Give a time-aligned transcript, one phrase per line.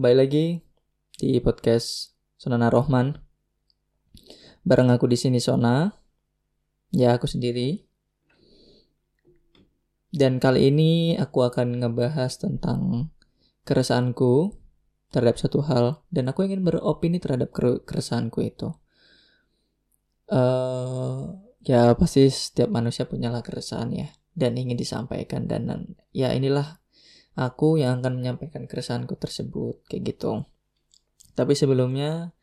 [0.00, 0.56] Kembali lagi
[1.20, 3.20] di podcast Sonana Rohman.
[4.64, 5.92] Bareng aku di sini Sona.
[6.88, 7.84] Ya, aku sendiri.
[10.08, 13.12] Dan kali ini aku akan ngebahas tentang
[13.68, 14.56] keresahanku
[15.12, 17.52] terhadap satu hal dan aku ingin beropini terhadap
[17.84, 18.72] keresahanku itu.
[20.32, 26.79] Uh, ya pasti setiap manusia punya lah keresahan ya dan ingin disampaikan dan ya inilah
[27.38, 30.46] aku yang akan menyampaikan keresahanku tersebut kayak gitu.
[31.34, 32.34] Tapi sebelumnya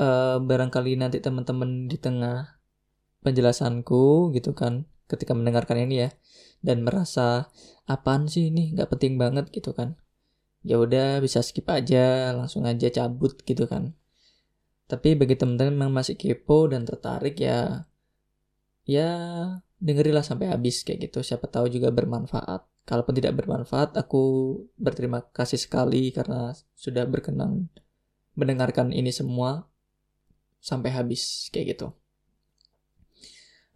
[0.00, 2.60] uh, barangkali nanti teman-teman di tengah
[3.20, 6.10] penjelasanku gitu kan ketika mendengarkan ini ya
[6.62, 7.50] dan merasa
[7.86, 8.72] apaan sih ini?
[8.74, 9.98] Nggak penting banget gitu kan.
[10.66, 13.94] Ya udah bisa skip aja langsung aja cabut gitu kan.
[14.86, 17.86] Tapi bagi teman-teman yang masih kepo dan tertarik ya
[18.86, 19.10] ya
[19.82, 25.60] dengerilah sampai habis kayak gitu siapa tahu juga bermanfaat kalaupun tidak bermanfaat aku berterima kasih
[25.60, 27.68] sekali karena sudah berkenan
[28.36, 29.68] mendengarkan ini semua
[30.60, 31.86] sampai habis kayak gitu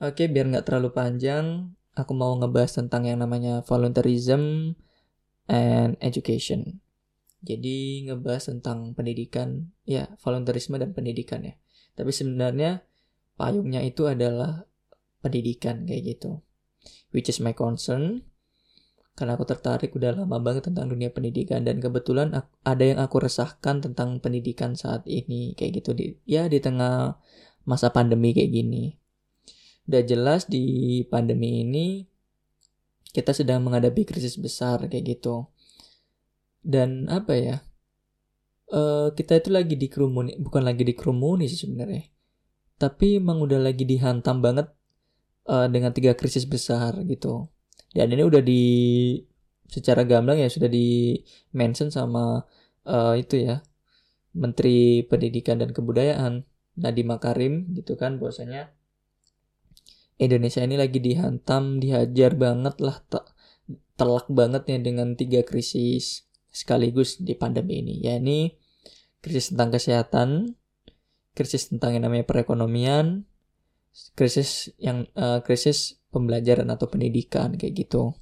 [0.01, 4.75] oke biar nggak terlalu panjang aku mau ngebahas tentang yang namanya volunteerism
[5.51, 6.79] and education.
[7.41, 11.55] Jadi ngebahas tentang pendidikan, ya volunteerisme dan pendidikan ya.
[11.97, 12.85] Tapi sebenarnya
[13.35, 14.69] payungnya itu adalah
[15.21, 16.41] pendidikan kayak gitu.
[17.13, 18.27] Which is my concern.
[19.15, 22.33] Karena aku tertarik udah lama banget tentang dunia pendidikan dan kebetulan
[22.65, 27.21] ada yang aku resahkan tentang pendidikan saat ini kayak gitu di ya di tengah
[27.69, 28.97] masa pandemi kayak gini.
[29.85, 32.09] Udah jelas di pandemi ini
[33.11, 35.51] kita sedang menghadapi krisis besar kayak gitu.
[36.63, 37.57] Dan apa ya?
[38.71, 42.07] Uh, kita itu lagi dikerumuni, bukan lagi dikerumuni sih sebenarnya.
[42.79, 44.71] Tapi emang udah lagi dihantam banget
[45.51, 47.51] uh, dengan tiga krisis besar gitu.
[47.91, 48.63] Dan ini udah di
[49.67, 51.19] secara gamblang ya sudah di
[51.51, 52.47] mention sama
[52.87, 53.63] uh, itu ya
[54.35, 56.47] Menteri Pendidikan dan Kebudayaan
[56.79, 58.71] Nadiem Makarim gitu kan bahwasanya
[60.21, 63.01] Indonesia ini lagi dihantam, dihajar banget lah,
[63.97, 68.05] telak banget ya dengan tiga krisis sekaligus di pandemi ini.
[68.05, 68.53] Ya ini
[69.25, 70.61] krisis tentang kesehatan,
[71.33, 73.25] krisis tentang yang namanya perekonomian,
[74.15, 78.15] krisis yang uh, krisis pembelajaran atau pendidikan kayak gitu.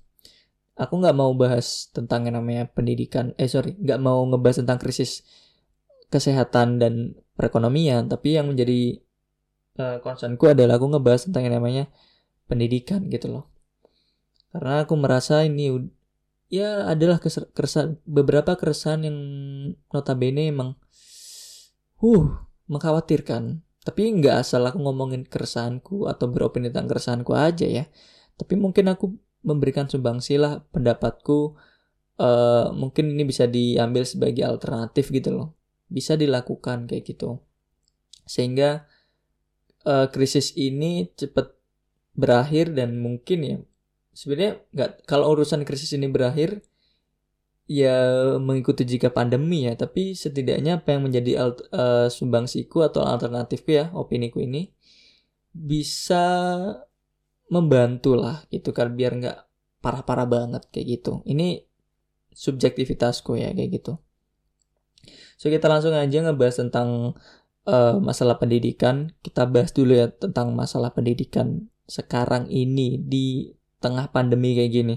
[0.78, 5.26] Aku nggak mau bahas tentang yang namanya pendidikan, eh sorry, nggak mau ngebahas tentang krisis
[6.08, 9.02] kesehatan dan perekonomian, tapi yang menjadi
[9.82, 11.84] uh, concernku adalah aku ngebahas tentang yang namanya
[12.48, 13.44] pendidikan gitu loh
[14.52, 15.92] karena aku merasa ini
[16.48, 17.20] ya adalah
[17.52, 19.18] keresahan beberapa keresahan yang
[19.92, 20.74] notabene emang
[22.00, 22.26] uh
[22.68, 27.84] mengkhawatirkan tapi nggak asal aku ngomongin keresahanku atau beropini tentang keresahanku aja ya.
[28.36, 31.56] Tapi mungkin aku memberikan sumbangsilah pendapatku
[32.20, 35.48] uh, mungkin ini bisa diambil sebagai alternatif gitu loh.
[35.88, 37.40] Bisa dilakukan kayak gitu.
[38.28, 38.84] Sehingga
[39.88, 41.56] uh, krisis ini cepat
[42.12, 43.56] berakhir dan mungkin ya
[44.12, 46.60] sebenarnya nggak kalau urusan krisis ini berakhir
[47.68, 47.96] ya
[48.40, 53.92] mengikuti jika pandemi ya tapi setidaknya apa yang menjadi alt, uh, sumbangsiku atau alternatifku ya
[53.92, 54.72] opiniku ini
[55.52, 56.24] bisa
[57.52, 59.38] membantu lah gitu kan biar nggak
[59.84, 61.12] parah-parah banget kayak gitu.
[61.24, 61.64] Ini
[62.34, 63.92] subjektivitasku ya kayak gitu.
[65.40, 67.14] So kita langsung aja ngebahas tentang
[67.64, 74.58] uh, masalah pendidikan, kita bahas dulu ya tentang masalah pendidikan sekarang ini di tengah pandemi
[74.58, 74.96] kayak gini.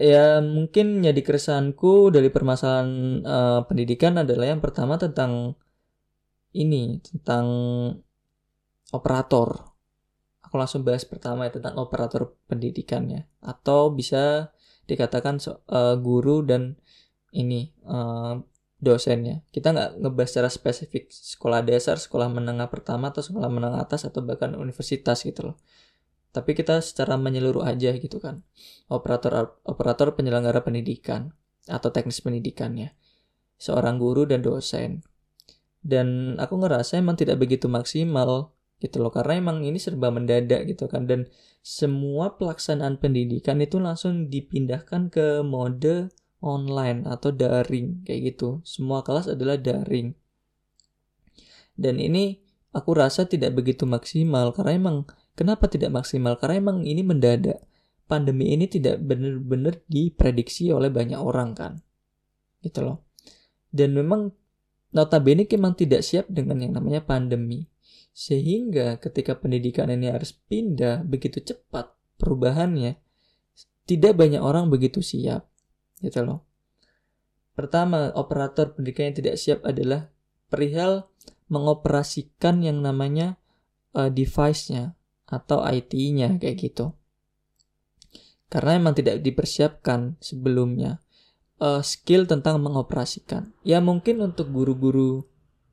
[0.00, 2.90] Ya mungkin jadi keresahanku dari permasalahan
[3.22, 5.54] uh, pendidikan adalah yang pertama tentang
[6.56, 7.46] ini tentang
[8.92, 9.72] operator.
[10.44, 14.52] Aku langsung bahas pertama ya tentang operator pendidikannya atau bisa
[14.88, 16.76] dikatakan uh, guru dan
[17.32, 18.40] ini uh,
[18.82, 19.46] dosennya.
[19.54, 24.20] Kita nggak ngebahas secara spesifik sekolah dasar, sekolah menengah pertama atau sekolah menengah atas atau
[24.26, 25.56] bahkan universitas gitu loh.
[26.32, 28.40] Tapi kita secara menyeluruh aja gitu kan.
[28.88, 31.36] Operator operator penyelenggara pendidikan
[31.68, 32.96] atau teknis pendidikannya.
[33.60, 35.04] Seorang guru dan dosen.
[35.84, 40.90] Dan aku ngerasa emang tidak begitu maksimal gitu loh karena emang ini serba mendadak gitu
[40.90, 41.30] kan dan
[41.62, 46.10] semua pelaksanaan pendidikan itu langsung dipindahkan ke mode
[46.42, 48.58] online atau daring kayak gitu.
[48.66, 50.18] Semua kelas adalah daring.
[51.78, 52.42] Dan ini
[52.74, 54.96] aku rasa tidak begitu maksimal karena emang
[55.36, 56.36] kenapa tidak maksimal?
[56.38, 57.60] Karena emang ini mendadak.
[58.06, 61.72] Pandemi ini tidak benar-benar diprediksi oleh banyak orang kan.
[62.60, 63.08] Gitu loh.
[63.72, 64.28] Dan memang
[64.92, 67.64] notabene memang tidak siap dengan yang namanya pandemi.
[68.12, 73.00] Sehingga ketika pendidikan ini harus pindah begitu cepat perubahannya,
[73.88, 75.48] tidak banyak orang begitu siap.
[76.04, 76.44] Gitu loh.
[77.56, 80.12] Pertama, operator pendidikan yang tidak siap adalah
[80.52, 81.08] perihal
[81.52, 83.36] mengoperasikan yang namanya
[83.92, 84.96] uh, device-nya
[85.32, 86.92] atau IT-nya kayak gitu.
[88.52, 91.00] Karena memang tidak dipersiapkan sebelumnya
[91.56, 93.56] uh, skill tentang mengoperasikan.
[93.64, 95.24] Ya mungkin untuk guru-guru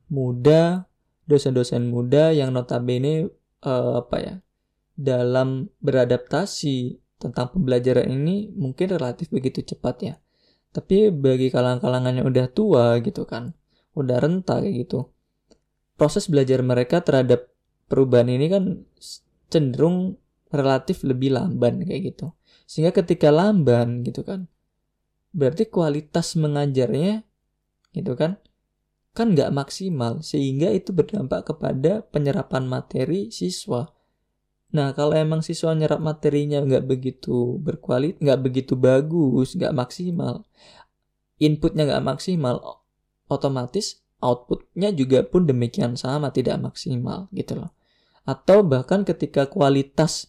[0.08, 0.88] muda,
[1.28, 3.28] dosen-dosen muda yang notabene
[3.60, 4.34] uh, apa ya
[4.96, 10.14] dalam beradaptasi tentang pembelajaran ini mungkin relatif begitu cepat ya.
[10.72, 13.52] Tapi bagi kalangan-kalangan yang udah tua gitu kan,
[13.92, 15.10] udah renta kayak gitu,
[15.98, 17.50] proses belajar mereka terhadap
[17.90, 18.64] perubahan ini kan
[19.50, 20.16] cenderung
[20.50, 22.34] relatif lebih lamban kayak gitu.
[22.66, 24.46] Sehingga ketika lamban gitu kan,
[25.34, 27.22] berarti kualitas mengajarnya
[27.94, 28.38] gitu kan,
[29.10, 33.90] kan nggak maksimal sehingga itu berdampak kepada penyerapan materi siswa.
[34.70, 40.46] Nah kalau emang siswa nyerap materinya nggak begitu berkualitas, nggak begitu bagus, nggak maksimal,
[41.42, 42.86] inputnya nggak maksimal,
[43.26, 47.74] otomatis outputnya juga pun demikian sama tidak maksimal gitu loh
[48.28, 50.28] atau bahkan ketika kualitas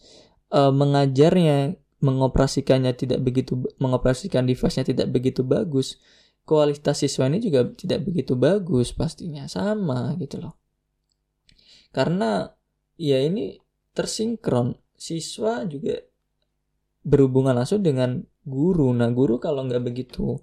[0.52, 6.02] uh, mengajarnya mengoperasikannya tidak begitu mengoperasikan device-nya tidak begitu bagus
[6.46, 10.58] kualitas siswa ini juga tidak begitu bagus pastinya sama gitu loh.
[11.94, 12.50] Karena
[12.98, 13.60] ya ini
[13.94, 14.76] tersinkron.
[15.02, 15.98] Siswa juga
[17.02, 18.94] berhubungan langsung dengan guru.
[18.94, 20.38] Nah guru kalau nggak begitu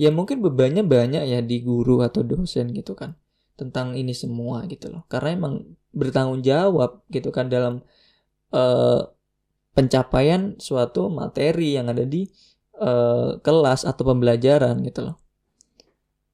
[0.00, 3.14] ya mungkin bebannya banyak ya di guru atau dosen gitu kan
[3.54, 5.06] tentang ini semua gitu loh.
[5.06, 5.54] Karena emang
[5.90, 7.82] bertanggung jawab gitu kan dalam
[8.54, 9.10] uh,
[9.74, 12.26] pencapaian suatu materi yang ada di
[12.78, 15.16] uh, kelas atau pembelajaran gitu loh.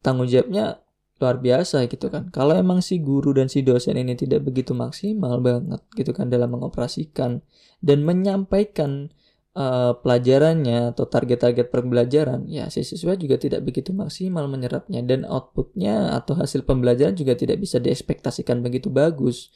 [0.00, 0.80] Tanggung jawabnya
[1.16, 2.28] luar biasa gitu kan.
[2.28, 6.52] Kalau emang si guru dan si dosen ini tidak begitu maksimal banget gitu kan dalam
[6.52, 7.40] mengoperasikan
[7.80, 9.12] dan menyampaikan
[9.56, 16.12] uh, pelajarannya atau target-target pembelajaran, ya si siswa juga tidak begitu maksimal menyerapnya dan outputnya
[16.12, 19.48] atau hasil pembelajaran juga tidak bisa diekspektasikan begitu bagus,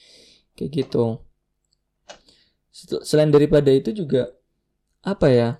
[0.57, 1.21] kayak gitu.
[3.05, 4.33] Selain daripada itu juga
[5.05, 5.51] apa ya?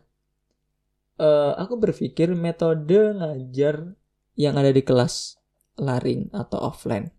[1.21, 3.93] Uh, aku berpikir metode ngajar
[4.41, 5.37] yang ada di kelas
[5.77, 7.13] laring atau offline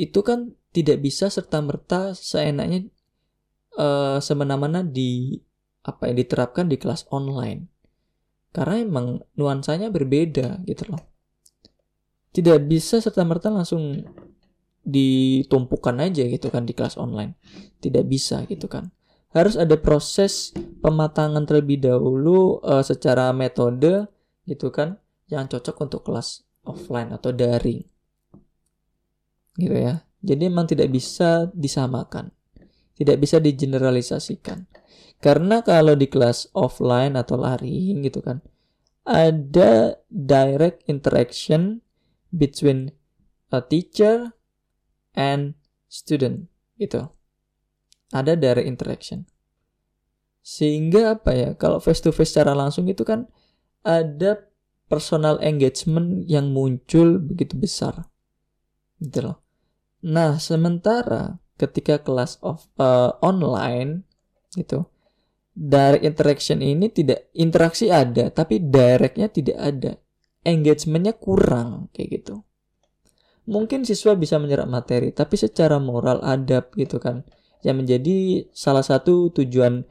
[0.00, 2.88] itu kan tidak bisa serta merta seenaknya
[3.76, 5.36] uh, semena-mena di
[5.84, 7.68] apa yang diterapkan di kelas online.
[8.50, 11.02] Karena emang nuansanya berbeda gitu loh.
[12.30, 14.02] Tidak bisa serta-merta langsung
[14.80, 17.38] ditumpukan aja gitu kan di kelas online.
[17.78, 18.90] Tidak bisa gitu kan.
[19.30, 20.50] Harus ada proses
[20.82, 24.10] pematangan terlebih dahulu uh, secara metode
[24.50, 24.98] gitu kan
[25.30, 27.86] yang cocok untuk kelas offline atau daring.
[29.54, 30.02] Gitu ya.
[30.20, 32.34] Jadi emang tidak bisa disamakan.
[32.98, 34.66] Tidak bisa digeneralisasikan.
[35.20, 38.40] Karena kalau di kelas offline atau lari gitu kan,
[39.04, 41.84] ada direct interaction
[42.32, 42.88] between
[43.52, 44.32] a teacher
[45.12, 45.60] and
[45.92, 46.48] student
[46.80, 47.12] gitu.
[48.16, 49.28] Ada direct interaction.
[50.40, 53.28] Sehingga apa ya, kalau face to face secara langsung itu kan
[53.84, 54.48] ada
[54.88, 58.08] personal engagement yang muncul begitu besar.
[58.96, 59.44] Gitu loh.
[60.00, 64.08] Nah, sementara ketika kelas of uh, online
[64.56, 64.88] gitu
[65.50, 69.92] direct interaction ini tidak interaksi ada tapi directnya tidak ada.
[70.40, 72.34] Engagementnya kurang kayak gitu.
[73.50, 77.26] Mungkin siswa bisa menyerap materi tapi secara moral adab gitu kan.
[77.60, 78.16] Yang menjadi
[78.56, 79.84] salah satu tujuan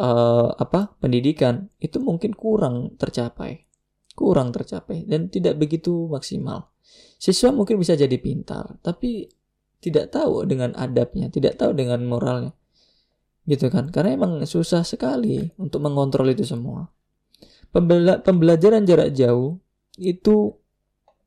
[0.00, 3.68] uh, apa pendidikan itu mungkin kurang tercapai.
[4.16, 6.72] Kurang tercapai dan tidak begitu maksimal.
[7.20, 9.28] Siswa mungkin bisa jadi pintar tapi
[9.80, 12.52] tidak tahu dengan adabnya tidak tahu dengan moralnya
[13.50, 13.90] gitu kan?
[13.90, 16.86] Karena emang susah sekali untuk mengontrol itu semua.
[17.74, 19.58] Pembela pembelajaran jarak jauh
[19.98, 20.54] itu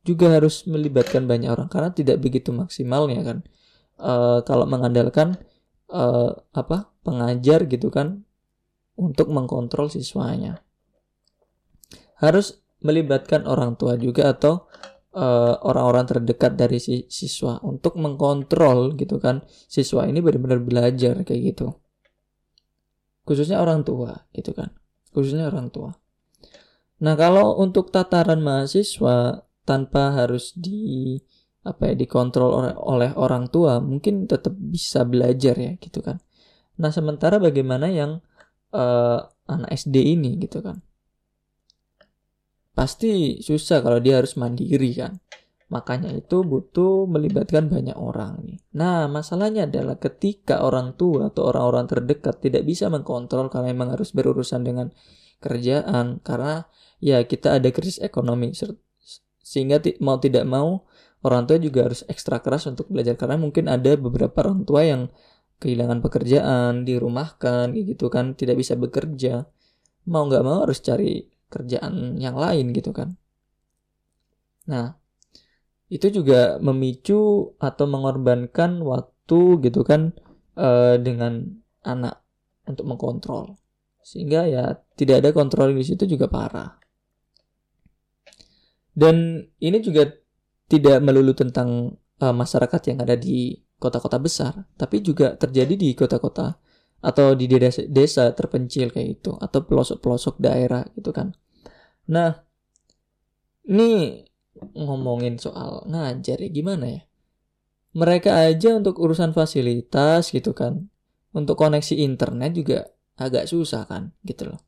[0.03, 3.37] juga harus melibatkan banyak orang karena tidak begitu maksimalnya kan.
[3.99, 5.35] Uh, kalau mengandalkan
[5.91, 8.23] uh, apa pengajar gitu kan
[8.95, 10.63] untuk mengkontrol siswanya.
[12.23, 14.67] Harus melibatkan orang tua juga atau
[15.15, 19.43] eh, orang-orang uh, terdekat dari si siswa untuk mengkontrol gitu kan.
[19.67, 21.82] Siswa ini benar-benar belajar kayak gitu
[23.23, 24.71] khususnya orang tua gitu kan
[25.11, 25.97] khususnya orang tua
[27.03, 31.19] Nah, kalau untuk tataran mahasiswa tanpa harus di
[31.63, 36.23] apa ya dikontrol oleh, oleh orang tua, mungkin tetap bisa belajar ya gitu kan.
[36.79, 38.23] Nah, sementara bagaimana yang
[38.71, 39.19] uh,
[39.51, 40.79] anak SD ini gitu kan?
[42.71, 45.19] Pasti susah kalau dia harus mandiri kan.
[45.73, 48.61] Makanya itu butuh melibatkan banyak orang nih.
[48.77, 54.13] Nah, masalahnya adalah ketika orang tua atau orang-orang terdekat tidak bisa mengkontrol kalau memang harus
[54.13, 54.93] berurusan dengan
[55.41, 56.69] kerjaan karena
[57.01, 58.53] ya kita ada krisis ekonomi
[59.41, 60.85] sehingga mau tidak mau
[61.25, 65.09] orang tua juga harus ekstra keras untuk belajar karena mungkin ada beberapa orang tua yang
[65.57, 69.49] kehilangan pekerjaan, dirumahkan gitu kan, tidak bisa bekerja.
[70.05, 73.15] Mau nggak mau harus cari kerjaan yang lain gitu kan.
[74.67, 74.95] Nah,
[75.93, 80.17] itu juga memicu atau mengorbankan waktu gitu kan
[80.57, 81.53] uh, dengan
[81.85, 82.25] anak
[82.65, 83.53] untuk mengkontrol.
[84.01, 86.81] Sehingga ya tidak ada kontrol di situ juga parah.
[88.93, 90.09] Dan ini juga
[90.65, 96.55] tidak melulu tentang uh, masyarakat yang ada di kota-kota besar tapi juga terjadi di kota-kota
[97.03, 101.35] atau di desa, desa terpencil kayak itu atau pelosok-pelosok daerah gitu kan.
[102.07, 102.31] Nah
[103.67, 104.23] ini
[104.73, 107.01] ngomongin soal ngajar ya gimana ya?
[107.93, 110.89] Mereka aja untuk urusan fasilitas gitu kan.
[111.33, 112.79] Untuk koneksi internet juga
[113.17, 114.61] agak susah kan gitu loh.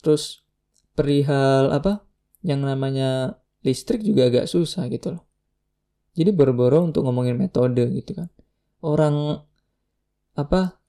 [0.00, 0.44] Terus
[0.96, 2.04] perihal apa?
[2.40, 3.10] Yang namanya
[3.60, 5.24] listrik juga agak susah gitu loh.
[6.16, 8.28] Jadi boro-boro untuk ngomongin metode gitu kan.
[8.80, 9.44] Orang
[10.36, 10.80] apa?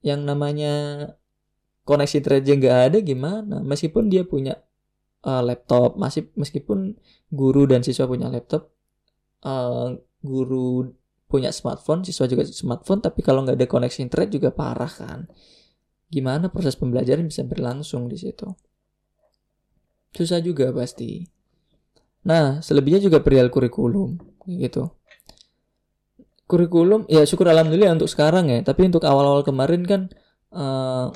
[0.00, 0.74] Yang namanya
[1.84, 3.56] koneksi internet nggak ada gimana?
[3.66, 4.58] Meskipun dia punya
[5.24, 5.96] uh, laptop.
[6.00, 6.96] Masih meskipun
[7.30, 8.70] guru dan siswa punya laptop
[9.44, 10.92] uh, guru
[11.30, 15.30] punya smartphone siswa juga smartphone tapi kalau nggak ada koneksi internet juga parah kan.
[16.10, 18.50] Gimana proses pembelajaran bisa berlangsung di situ?
[20.10, 21.22] Susah juga pasti.
[22.26, 24.18] Nah selebihnya juga perihal kurikulum
[24.58, 24.90] gitu.
[26.50, 30.10] Kurikulum ya syukur alhamdulillah untuk sekarang ya tapi untuk awal-awal kemarin kan
[30.50, 31.14] uh,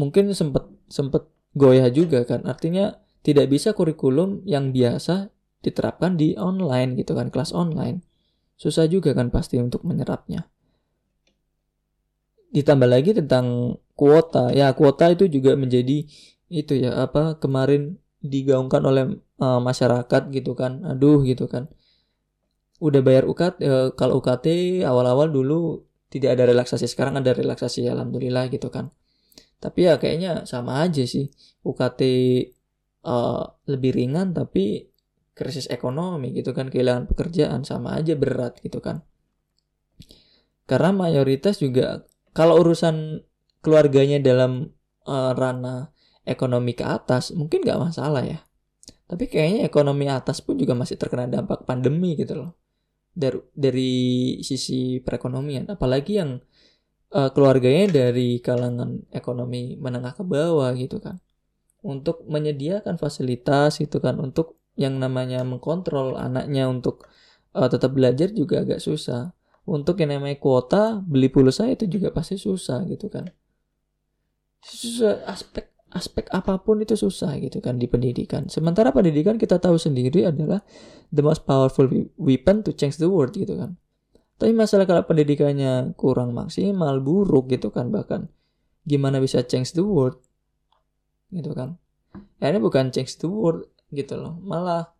[0.00, 2.48] mungkin sempet sempet goyah juga kan.
[2.48, 5.32] Artinya tidak bisa kurikulum yang biasa
[5.64, 8.04] diterapkan di online gitu kan, kelas online.
[8.60, 10.44] Susah juga kan pasti untuk menyerapnya.
[12.52, 14.52] Ditambah lagi tentang kuota.
[14.52, 16.04] Ya, kuota itu juga menjadi
[16.52, 19.04] itu ya apa kemarin digaungkan oleh
[19.40, 20.84] uh, masyarakat gitu kan.
[20.84, 21.72] Aduh gitu kan.
[22.78, 27.88] Udah bayar UKT uh, eh, kalau UKT awal-awal dulu tidak ada relaksasi, sekarang ada relaksasi
[27.88, 28.92] alhamdulillah gitu kan.
[29.58, 31.32] Tapi ya kayaknya sama aja sih.
[31.64, 32.00] UKT
[33.04, 34.88] uh, lebih ringan tapi
[35.34, 39.02] krisis ekonomi gitu kan kehilangan pekerjaan sama aja berat gitu kan.
[40.64, 43.20] Karena mayoritas juga kalau urusan
[43.60, 44.72] keluarganya dalam
[45.04, 45.92] uh, ranah
[46.24, 48.40] ekonomi ke atas mungkin nggak masalah ya.
[49.04, 52.56] Tapi kayaknya ekonomi atas pun juga masih terkena dampak pandemi gitu loh.
[53.12, 53.92] Dari dari
[54.40, 55.68] sisi perekonomian.
[55.68, 56.40] Apalagi yang
[57.12, 61.20] uh, keluarganya dari kalangan ekonomi menengah ke bawah gitu kan
[61.84, 67.06] untuk menyediakan fasilitas gitu kan untuk yang namanya mengkontrol anaknya untuk
[67.54, 69.36] uh, tetap belajar juga agak susah.
[69.64, 73.28] Untuk yang namanya kuota beli pulsa itu juga pasti susah gitu kan.
[74.60, 78.50] Susah aspek aspek apa pun itu susah gitu kan di pendidikan.
[78.50, 80.60] Sementara pendidikan kita tahu sendiri adalah
[81.14, 81.86] the most powerful
[82.18, 83.78] weapon to change the world gitu kan.
[84.36, 88.28] Tapi masalah kalau pendidikannya kurang maksimal, buruk gitu kan bahkan
[88.84, 90.20] gimana bisa change the world
[91.34, 91.76] gitu kan.
[92.38, 94.90] Ya ini bukan change the world gitu loh malah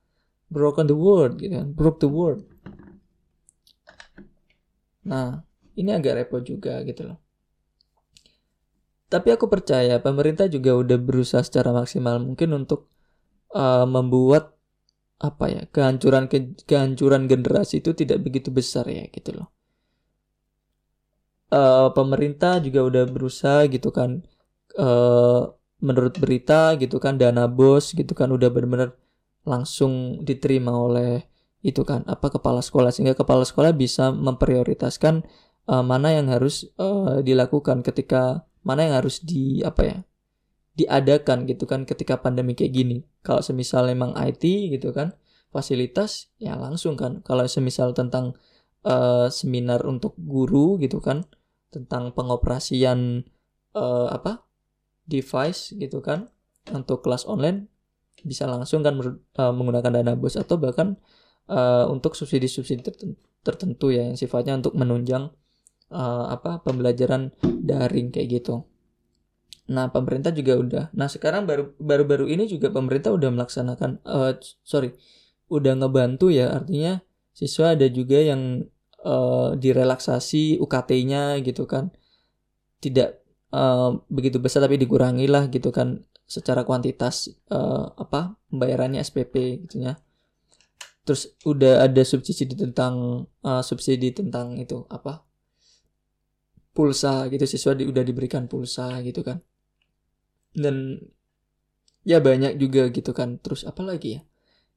[0.49, 2.47] broken the world gitu kan broke the world
[5.05, 7.19] nah ini agak repot juga gitu loh.
[9.11, 12.89] Tapi aku percaya pemerintah juga udah berusaha secara maksimal mungkin untuk
[13.53, 14.55] uh, membuat
[15.19, 19.49] apa ya kehancuran ke, kehancuran generasi itu tidak begitu besar ya gitu loh.
[21.53, 24.25] Uh, pemerintah juga udah berusaha gitu kan
[24.79, 28.95] uh, menurut berita gitu kan dana bos gitu kan udah benar-benar
[29.45, 31.27] langsung diterima oleh
[31.65, 32.93] itu kan apa kepala sekolah.
[32.93, 35.25] Sehingga kepala sekolah bisa memprioritaskan
[35.69, 39.99] uh, mana yang harus uh, dilakukan ketika mana yang harus di apa ya
[40.75, 42.97] diadakan gitu kan ketika pandemi kayak gini.
[43.25, 45.17] Kalau semisal memang IT gitu kan
[45.49, 47.25] fasilitas ya langsung kan.
[47.25, 48.37] Kalau semisal tentang
[48.85, 51.25] uh, seminar untuk guru gitu kan
[51.73, 53.27] tentang pengoperasian
[53.75, 54.44] uh, apa
[55.05, 56.29] device gitu kan
[56.73, 57.69] untuk kelas online
[58.25, 60.97] bisa langsung kan uh, menggunakan dana bos atau bahkan
[61.53, 62.81] uh, untuk subsidi-subsidi
[63.45, 65.29] tertentu ya yang sifatnya untuk menunjang
[65.93, 68.65] uh, apa pembelajaran daring kayak gitu.
[69.65, 70.85] Nah, pemerintah juga udah.
[70.93, 74.93] Nah, sekarang baru baru-baru ini juga pemerintah udah melaksanakan uh, sorry,
[75.49, 76.53] udah ngebantu ya.
[76.53, 77.01] Artinya
[77.33, 78.69] siswa ada juga yang
[79.05, 81.93] uh, direlaksasi UKT-nya gitu kan.
[82.85, 83.24] Tidak
[83.55, 89.87] uh, begitu besar tapi dikurangi lah gitu kan secara kuantitas uh, apa pembayarannya SPP gitu
[89.87, 89.95] ya.
[91.07, 95.23] Terus udah ada subsidi tentang uh, subsidi tentang itu apa?
[96.75, 99.39] pulsa gitu siswa di, udah diberikan pulsa gitu kan
[100.59, 100.99] dan
[102.03, 104.21] ya banyak juga gitu kan terus apa lagi ya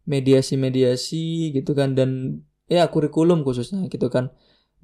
[0.06, 4.32] mediasi-mediasi gitu kan dan ya kurikulum khususnya gitu kan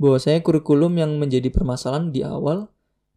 [0.01, 2.72] bahwa saya kurikulum yang menjadi permasalahan di awal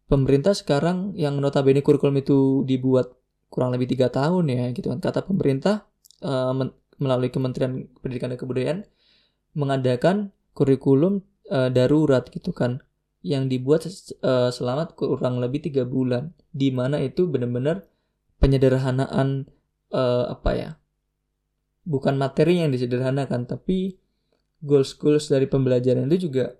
[0.07, 3.15] pemerintah sekarang yang notabene kurikulum itu dibuat
[3.51, 4.99] kurang lebih tiga tahun ya gitu kan.
[5.03, 5.87] Kata pemerintah
[6.23, 6.55] uh,
[6.97, 8.79] melalui Kementerian Pendidikan dan Kebudayaan
[9.57, 12.81] mengadakan kurikulum uh, darurat gitu kan
[13.27, 13.85] yang dibuat
[14.23, 17.83] uh, selama kurang lebih tiga bulan di mana itu benar-benar
[18.39, 19.51] penyederhanaan
[19.91, 20.71] uh, apa ya
[21.83, 23.99] bukan materi yang disederhanakan tapi
[24.63, 26.55] goals goals dari pembelajaran itu juga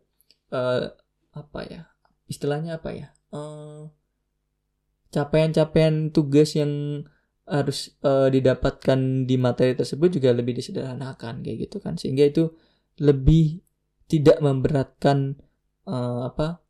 [0.51, 0.91] uh,
[1.37, 1.83] apa ya
[2.27, 3.89] istilahnya apa ya uh,
[5.11, 7.03] capaian-capaian tugas yang
[7.47, 11.95] harus uh, didapatkan di materi tersebut juga lebih disederhanakan kayak gitu kan.
[11.95, 12.51] Sehingga itu
[12.99, 13.63] lebih
[14.11, 15.39] tidak memberatkan
[15.87, 16.63] uh, apa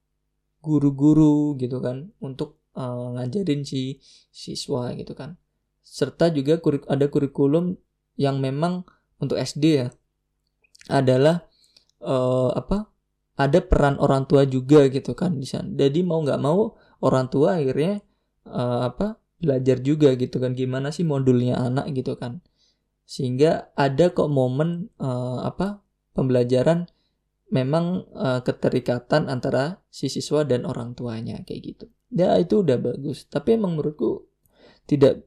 [0.61, 3.99] guru-guru gitu kan untuk uh, ngajarin si
[4.31, 5.41] siswa gitu kan.
[5.81, 7.79] Serta juga kurik ada kurikulum
[8.21, 8.85] yang memang
[9.17, 9.89] untuk SD ya
[10.93, 11.47] adalah
[12.05, 12.91] uh, apa
[13.37, 17.61] ada peran orang tua juga gitu kan di sana jadi mau nggak mau orang tua
[17.61, 18.01] akhirnya
[18.49, 22.41] uh, apa belajar juga gitu kan gimana sih modulnya anak gitu kan
[23.07, 25.85] sehingga ada kok momen uh, apa
[26.17, 26.91] pembelajaran
[27.55, 31.87] memang uh, keterikatan antara si siswa dan orang tuanya kayak gitu.
[32.11, 33.31] Ya itu udah bagus.
[33.31, 34.27] Tapi emang menurutku
[34.91, 35.23] tidak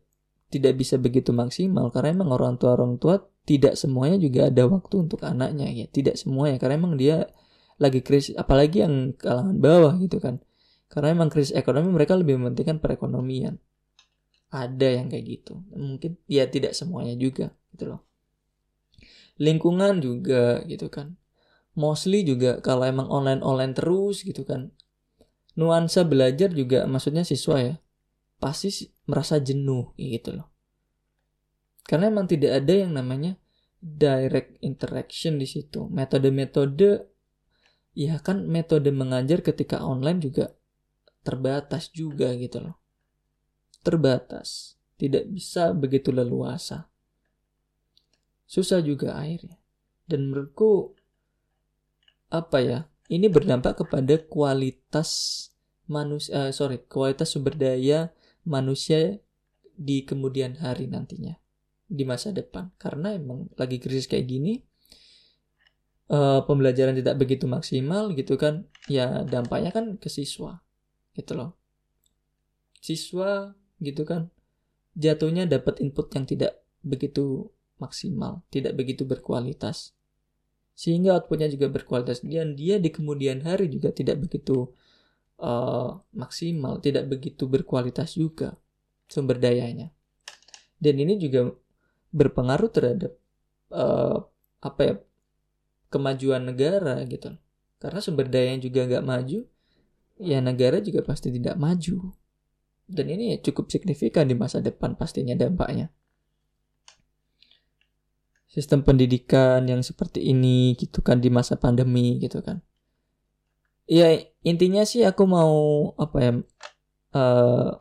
[0.50, 4.96] tidak bisa begitu maksimal karena emang orang tua orang tua tidak semuanya juga ada waktu
[5.08, 5.86] untuk anaknya ya.
[5.88, 7.32] Tidak semuanya karena emang dia
[7.80, 10.44] lagi krisis apalagi yang kalangan bawah gitu kan.
[10.92, 13.58] Karena emang krisis ekonomi mereka lebih mementingkan perekonomian.
[14.50, 15.62] Ada yang kayak gitu.
[15.74, 18.02] Mungkin ya tidak semuanya juga gitu loh.
[19.40, 21.16] Lingkungan juga gitu kan
[21.80, 24.76] mostly juga kalau emang online-online terus gitu kan
[25.56, 27.76] nuansa belajar juga maksudnya siswa ya
[28.40, 30.52] pasti merasa jenuh gitu loh
[31.88, 33.40] karena emang tidak ada yang namanya
[33.80, 37.08] direct interaction di situ metode-metode
[38.00, 40.56] ya kan metode mengajar ketika online juga
[41.28, 42.80] terbatas juga gitu loh.
[43.84, 44.80] Terbatas.
[44.96, 46.88] Tidak bisa begitu leluasa.
[48.48, 49.60] Susah juga akhirnya.
[50.08, 50.96] Dan menurutku
[52.32, 52.80] apa ya
[53.12, 55.10] ini berdampak kepada kualitas
[55.90, 58.14] manusia uh, sorry kualitas sumber daya
[58.46, 59.18] manusia
[59.74, 61.36] di kemudian hari nantinya
[61.84, 62.72] di masa depan.
[62.80, 64.64] Karena emang lagi krisis kayak gini
[66.10, 70.62] uh, pembelajaran tidak begitu maksimal gitu kan ya dampaknya kan ke siswa
[71.16, 71.56] gitu loh
[72.84, 74.28] siswa gitu kan
[74.98, 77.48] jatuhnya dapat input yang tidak begitu
[77.80, 79.96] maksimal tidak begitu berkualitas
[80.80, 84.72] sehingga outputnya juga berkualitas dan dia di kemudian hari juga tidak begitu
[85.44, 88.56] uh, maksimal, tidak begitu berkualitas juga
[89.12, 89.92] sumber dayanya.
[90.80, 91.52] Dan ini juga
[92.16, 93.12] berpengaruh terhadap
[93.76, 94.24] uh,
[94.64, 94.94] apa ya
[95.90, 97.36] kemajuan negara gitu.
[97.82, 99.40] Karena sumber dayanya juga nggak maju,
[100.20, 102.14] ya negara juga pasti tidak maju.
[102.90, 105.94] Dan ini cukup signifikan di masa depan pastinya dampaknya
[108.50, 112.66] sistem pendidikan yang seperti ini gitu kan di masa pandemi gitu kan.
[113.86, 115.54] Ya intinya sih aku mau
[116.02, 116.32] apa ya
[117.14, 117.78] uh,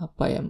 [0.00, 0.40] apa ya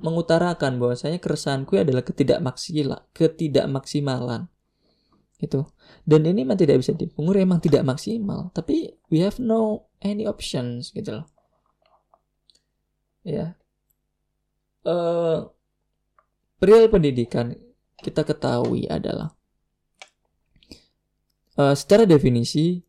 [0.00, 4.48] mengutarakan bahwasanya keresahanku adalah ketidakmaksila, ketidakmaksimalan
[5.44, 5.68] gitu.
[6.08, 10.88] Dan ini memang tidak bisa dipungkiri emang tidak maksimal, tapi we have no any options
[10.96, 11.26] gitu loh.
[13.24, 13.56] Ya.
[14.84, 15.48] Uh,
[16.60, 17.56] perihal pendidikan
[18.00, 19.32] kita ketahui adalah
[21.56, 22.84] uh, secara definisi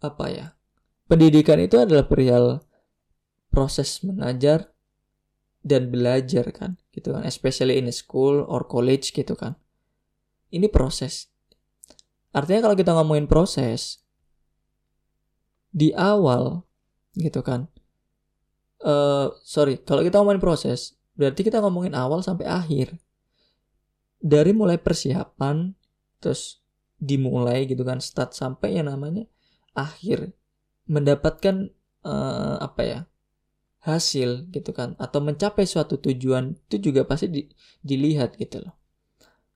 [0.00, 0.46] apa ya
[1.10, 2.62] pendidikan itu adalah perihal
[3.50, 4.72] proses mengajar
[5.60, 9.58] dan belajar kan gitu kan especially in school or college gitu kan
[10.54, 11.28] ini proses
[12.30, 14.02] artinya kalau kita ngomongin proses
[15.70, 16.66] di awal
[17.14, 17.70] gitu kan
[18.82, 22.96] uh, sorry kalau kita ngomongin proses berarti kita ngomongin awal sampai akhir
[24.20, 25.72] dari mulai persiapan
[26.20, 26.60] terus
[27.00, 29.24] dimulai gitu kan start sampai yang namanya
[29.72, 30.36] akhir
[30.84, 31.72] mendapatkan
[32.04, 33.00] uh, apa ya
[33.80, 37.42] hasil gitu kan atau mencapai suatu tujuan itu juga pasti di,
[37.80, 38.76] dilihat gitu loh.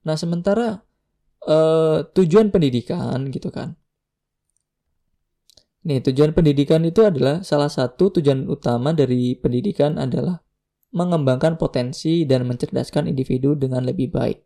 [0.01, 0.84] Nah sementara
[1.45, 3.77] uh, tujuan pendidikan gitu kan.
[5.85, 10.41] Nih tujuan pendidikan itu adalah salah satu tujuan utama dari pendidikan adalah
[10.95, 14.41] mengembangkan potensi dan mencerdaskan individu dengan lebih baik.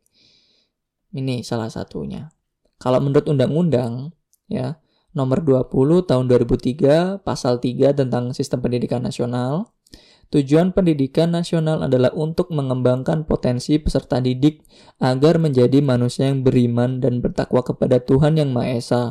[1.15, 2.27] Ini salah satunya.
[2.75, 4.11] Kalau menurut undang-undang
[4.51, 4.83] ya
[5.15, 9.71] nomor 20 tahun 2003 pasal 3 tentang sistem pendidikan nasional.
[10.29, 14.61] Tujuan pendidikan nasional adalah untuk mengembangkan potensi peserta didik
[15.01, 19.03] agar menjadi manusia yang beriman dan bertakwa kepada Tuhan Yang Maha Esa,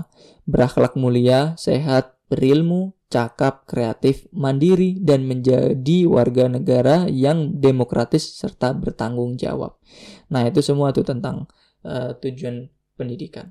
[0.47, 9.35] berakhlak mulia, sehat, berilmu, cakap, kreatif, mandiri, dan menjadi warga negara yang demokratis serta bertanggung
[9.35, 9.75] jawab.
[10.31, 11.51] Nah, itu semua tuh tentang
[11.83, 13.51] uh, tujuan pendidikan.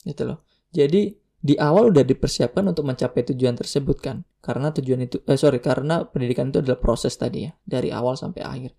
[0.00, 0.48] Gitu loh.
[0.72, 5.62] Jadi di awal udah dipersiapkan untuk mencapai tujuan tersebut kan karena tujuan itu eh sorry
[5.62, 8.74] karena pendidikan itu adalah proses tadi ya dari awal sampai akhir.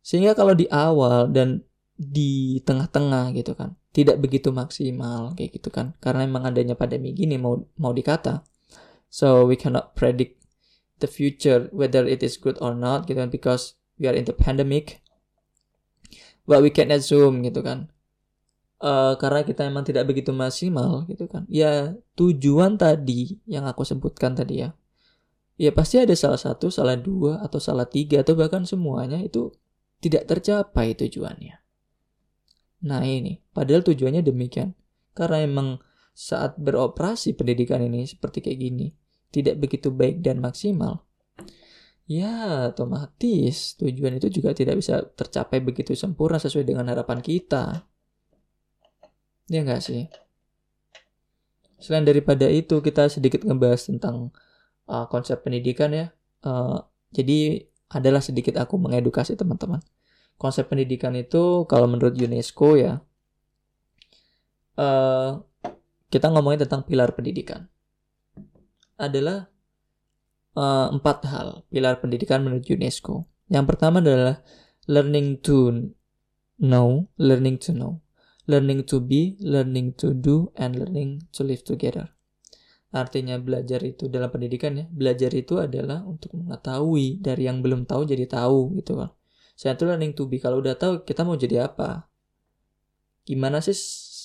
[0.00, 5.98] Sehingga kalau di awal dan di tengah-tengah gitu kan tidak begitu maksimal kayak gitu kan.
[5.98, 8.46] Karena memang adanya pandemi gini mau mau dikata.
[9.10, 10.38] So we cannot predict
[11.02, 14.36] the future whether it is good or not gitu kan because we are in the
[14.36, 15.02] pandemic.
[16.46, 17.90] But we can assume gitu kan
[18.84, 21.48] uh, karena kita emang tidak begitu maksimal gitu kan.
[21.48, 24.76] Ya tujuan tadi yang aku sebutkan tadi ya
[25.54, 29.54] ya pasti ada salah satu salah dua atau salah tiga atau bahkan semuanya itu
[30.02, 31.56] tidak tercapai tujuannya.
[32.84, 33.40] Nah ini.
[33.54, 34.76] Padahal tujuannya demikian.
[35.14, 35.80] Karena emang
[36.12, 38.86] saat beroperasi pendidikan ini seperti kayak gini
[39.34, 41.02] tidak begitu baik dan maksimal
[42.04, 47.88] ya otomatis tujuan itu juga tidak bisa tercapai begitu sempurna sesuai dengan harapan kita.
[49.48, 50.08] Ya enggak sih?
[51.80, 54.32] Selain daripada itu, kita sedikit ngebahas tentang
[54.88, 56.06] uh, konsep pendidikan ya.
[56.44, 59.80] Uh, jadi adalah sedikit aku mengedukasi teman-teman.
[60.34, 62.98] Konsep pendidikan itu kalau menurut UNESCO ya,
[64.80, 65.30] uh,
[66.10, 67.70] kita ngomongin tentang pilar pendidikan.
[68.98, 69.46] Adalah
[70.58, 73.30] uh, empat hal pilar pendidikan menurut UNESCO.
[73.46, 74.42] Yang pertama adalah
[74.90, 75.90] learning to
[76.58, 78.04] know, learning to know
[78.46, 82.13] learning to be, learning to do, and learning to live together.
[82.94, 88.06] Artinya belajar itu dalam pendidikan ya, belajar itu adalah untuk mengetahui dari yang belum tahu
[88.06, 89.10] jadi tahu gitu kan.
[89.58, 92.06] Saya tuh learning to be, kalau udah tahu kita mau jadi apa?
[93.26, 93.74] Gimana sih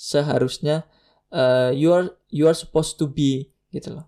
[0.05, 0.85] seharusnya
[1.33, 4.05] uh, you are you are supposed to be gitu loh.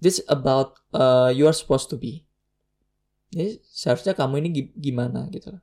[0.00, 2.24] This about uh, you are supposed to be.
[3.36, 5.62] Jadi seharusnya kamu ini gimana gitu loh.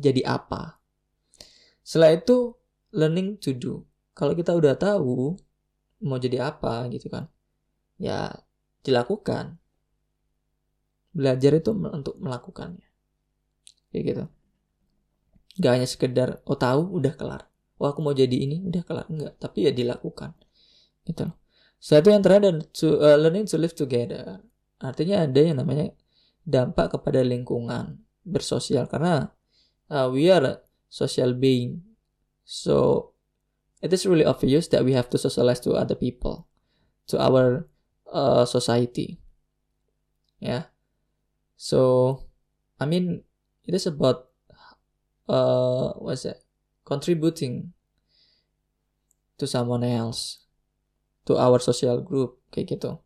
[0.00, 0.80] Jadi apa?
[1.84, 2.56] Setelah itu
[2.96, 3.84] learning to do.
[4.16, 5.36] Kalau kita udah tahu
[6.02, 7.30] mau jadi apa gitu kan,
[7.96, 8.34] ya
[8.82, 9.56] dilakukan.
[11.12, 12.88] Belajar itu untuk melakukannya.
[13.92, 14.24] Kayak gitu.
[15.60, 17.42] Gak hanya sekedar, oh tahu udah kelar.
[17.76, 19.06] Oh aku mau jadi ini udah kelar.
[19.12, 20.32] Enggak, tapi ya dilakukan.
[21.04, 21.36] Gitu loh.
[21.82, 24.40] Satu yang terakhir to, uh, learning to live together.
[24.80, 25.92] Artinya ada yang namanya
[26.46, 29.34] dampak kepada lingkungan bersosial karena
[29.90, 31.82] uh, we are social being.
[32.46, 33.11] So
[33.82, 36.46] it is really obvious that we have to socialize to other people,
[37.10, 37.66] to our
[38.06, 39.18] uh, society.
[40.38, 40.70] Yeah.
[41.58, 42.22] So
[42.78, 43.26] I mean,
[43.66, 44.30] it is about
[45.26, 46.46] uh, what's that?
[46.86, 47.74] Contributing
[49.38, 50.46] to someone else,
[51.26, 53.02] to our social group, kayak gitu.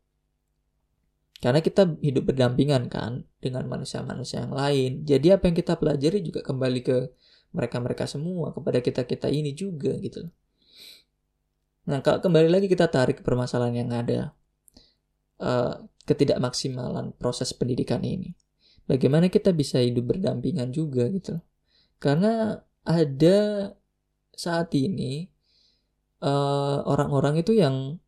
[1.40, 5.04] Karena kita hidup berdampingan kan dengan manusia-manusia yang lain.
[5.04, 7.12] Jadi apa yang kita pelajari juga kembali ke
[7.52, 10.32] mereka-mereka semua, kepada kita-kita ini juga gitu.
[11.86, 14.20] Nah, kalau kembali lagi kita tarik permasalahan yang ada.
[15.36, 18.32] Uh, ketidakmaksimalan proses pendidikan ini.
[18.86, 21.42] Bagaimana kita bisa hidup berdampingan juga gitu.
[21.98, 23.38] Karena ada
[24.30, 25.26] saat ini
[26.22, 27.98] eh, orang-orang uh, itu yang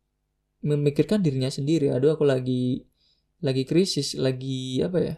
[0.63, 1.91] memikirkan dirinya sendiri.
[1.91, 2.87] Aduh aku lagi
[3.43, 5.15] lagi krisis, lagi apa ya?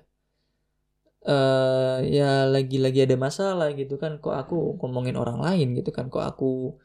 [1.28, 6.24] uh, ya lagi-lagi ada masalah gitu kan kok aku ngomongin orang lain gitu kan kok
[6.24, 6.78] aku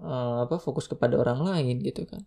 [0.00, 2.22] uh, apa fokus kepada orang lain gitu kan.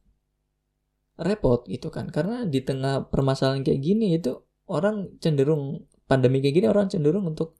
[1.20, 2.10] Repot gitu kan.
[2.10, 7.60] Karena di tengah permasalahan kayak gini itu orang cenderung pandemi kayak gini orang cenderung untuk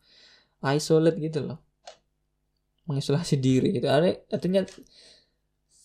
[0.64, 1.60] isolate gitu loh.
[2.90, 3.86] Mengisolasi diri gitu.
[4.32, 4.66] Artinya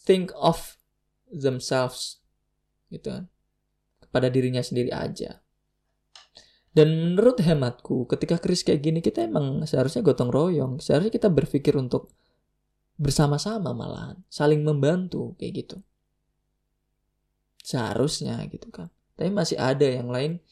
[0.07, 0.79] think of
[1.29, 2.23] themselves
[2.89, 3.25] gitu kan.
[4.01, 5.45] Kepada dirinya sendiri aja.
[6.75, 11.79] Dan menurut hematku, ketika krisis kayak gini kita emang seharusnya gotong royong, seharusnya kita berpikir
[11.79, 12.11] untuk
[12.95, 15.77] bersama-sama malahan, saling membantu kayak gitu.
[17.65, 18.93] Seharusnya gitu kan.
[19.15, 20.43] tapi masih ada yang lain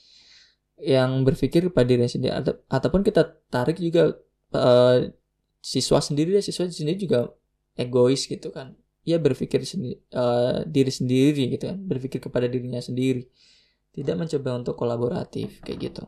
[0.78, 4.18] yang berpikir pada diri sendiri Ata ataupun kita tarik juga
[4.54, 4.98] uh,
[5.62, 7.30] siswa sendiri ya siswa sendiri juga
[7.78, 8.74] egois gitu kan
[9.06, 13.26] ia berpikir sendi uh, diri sendiri gitu kan berpikir kepada dirinya sendiri
[13.94, 16.04] tidak mencoba untuk kolaboratif kayak gitu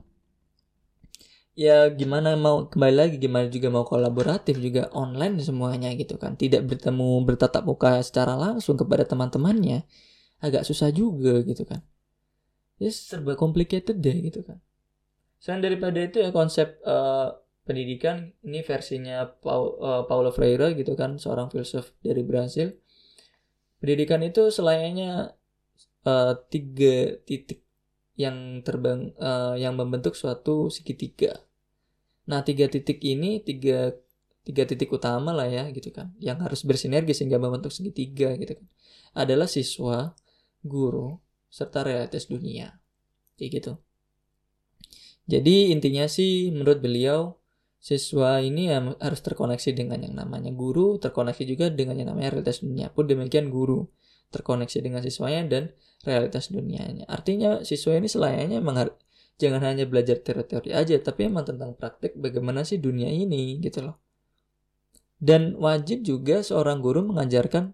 [1.55, 6.35] ya gimana mau kembali lagi gimana juga mau kolaboratif juga online semuanya gitu kan.
[6.35, 9.87] Tidak bertemu bertatap muka secara langsung kepada teman-temannya
[10.43, 11.81] agak susah juga gitu kan.
[12.83, 14.59] Ya serba complicated deh gitu kan.
[15.39, 21.17] Selain daripada itu ya konsep uh, pendidikan ini versinya Paul, uh, Paulo Freire gitu kan
[21.17, 22.77] seorang filsuf dari Brasil
[23.85, 25.37] pendidikan itu selainnya
[26.09, 27.64] uh, tiga titik
[28.15, 31.43] yang terbang uh, yang membentuk suatu segitiga.
[32.31, 33.91] Nah tiga titik ini tiga
[34.45, 38.67] tiga titik utama lah ya gitu kan yang harus bersinergi sehingga membentuk segitiga gitu kan
[39.17, 40.13] adalah siswa,
[40.61, 41.17] guru,
[41.49, 42.77] serta realitas dunia
[43.41, 43.73] kayak gitu.
[45.25, 47.41] Jadi intinya sih menurut beliau
[47.81, 52.61] siswa ini ya harus terkoneksi dengan yang namanya guru, terkoneksi juga dengan yang namanya realitas
[52.61, 52.93] dunia.
[52.93, 53.89] Pun demikian guru
[54.35, 55.63] terkoneksi dengan siswanya dan
[56.03, 57.07] realitas dunianya.
[57.07, 58.91] Artinya siswa ini selayaknya emang
[59.39, 64.03] jangan hanya belajar teori-teori aja, tapi emang tentang praktek bagaimana sih dunia ini gitu loh.
[65.23, 67.71] Dan wajib juga seorang guru mengajarkan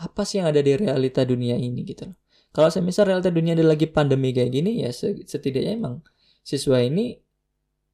[0.00, 2.16] apa sih yang ada di realita dunia ini gitu loh.
[2.50, 6.02] Kalau saya misal realita dunia ada lagi pandemi kayak gini ya setidaknya emang
[6.42, 7.18] siswa ini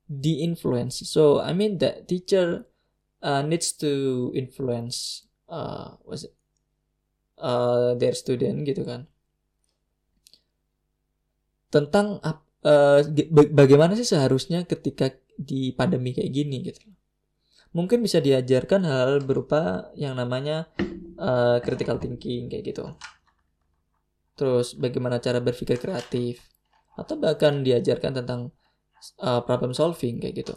[0.07, 1.03] di-influence.
[1.05, 2.65] So I mean that teacher
[3.21, 6.36] uh, needs to influence uh, was it,
[7.41, 9.09] uh, their student gitu kan.
[11.73, 13.01] Tentang uh,
[13.53, 16.81] bagaimana sih seharusnya ketika di pandemi kayak gini gitu.
[17.77, 20.71] Mungkin bisa diajarkan hal, -hal berupa yang namanya
[21.21, 22.97] uh, critical thinking kayak gitu.
[24.37, 26.41] Terus bagaimana cara berpikir kreatif.
[26.97, 28.49] Atau bahkan diajarkan tentang
[29.21, 30.55] uh, problem solving kayak gitu.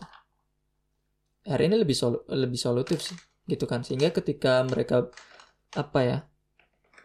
[1.43, 3.83] Hari ini lebih sol lebih solutif sih gitu kan.
[3.83, 5.11] Sehingga ketika mereka
[5.75, 6.17] apa ya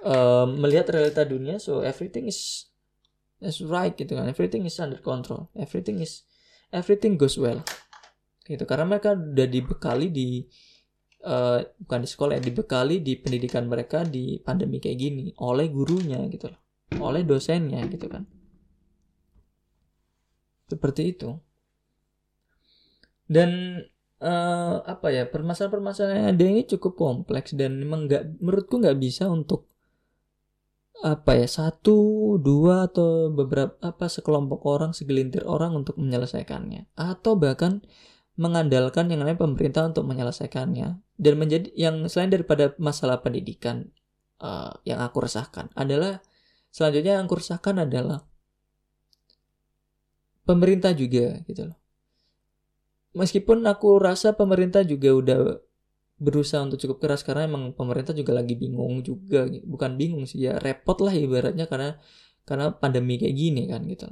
[0.05, 2.69] uh, melihat realita dunia so everything is
[3.45, 4.29] is right gitu kan.
[4.29, 5.53] Everything is under control.
[5.57, 6.25] Everything is
[6.73, 7.61] everything goes well.
[8.45, 8.64] Gitu.
[8.64, 10.45] Karena mereka udah dibekali di
[11.25, 15.25] uh, bukan di sekolah ya dibekali di pendidikan mereka di pandemi kayak gini.
[15.40, 16.61] Oleh gurunya gitu loh.
[17.01, 18.25] Oleh dosennya gitu kan.
[20.69, 21.31] Seperti itu.
[23.25, 23.81] Dan
[24.21, 29.29] uh, apa ya permasalahan-permasalahan yang ada ini cukup kompleks dan memang nggak menurutku nggak bisa
[29.33, 29.73] untuk
[31.02, 31.96] apa ya satu
[32.38, 36.87] dua atau beberapa apa sekelompok orang segelintir orang untuk menyelesaikannya.
[36.94, 37.83] Atau bahkan
[38.38, 41.02] mengandalkan yang namanya pemerintah untuk menyelesaikannya.
[41.18, 43.90] Dan menjadi yang selain daripada masalah pendidikan
[44.42, 46.22] uh, yang aku resahkan adalah
[46.74, 48.26] selanjutnya yang aku resahkan adalah
[50.44, 51.78] pemerintah juga gitu loh.
[53.14, 55.38] Meskipun aku rasa pemerintah juga udah
[56.14, 60.62] berusaha untuk cukup keras karena emang pemerintah juga lagi bingung juga bukan bingung sih ya
[60.62, 61.98] repot lah ibaratnya karena
[62.46, 64.09] karena pandemi kayak gini kan gitu.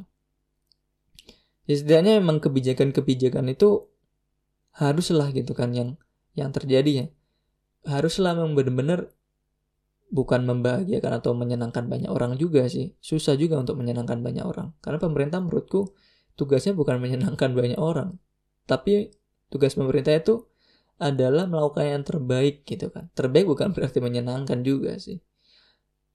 [1.71, 3.87] Ya setidaknya emang kebijakan-kebijakan itu
[4.75, 5.95] haruslah gitu kan yang
[6.35, 7.07] yang terjadi ya
[7.87, 9.11] haruslah memang benar-benar
[10.13, 12.93] bukan membahagiakan atau menyenangkan banyak orang juga sih.
[13.01, 14.77] Susah juga untuk menyenangkan banyak orang.
[14.85, 15.97] Karena pemerintah menurutku
[16.37, 18.21] tugasnya bukan menyenangkan banyak orang.
[18.69, 19.11] Tapi
[19.49, 20.45] tugas pemerintah itu
[21.03, 23.11] adalah melakukan yang terbaik gitu kan.
[23.19, 25.19] Terbaik bukan berarti menyenangkan juga sih.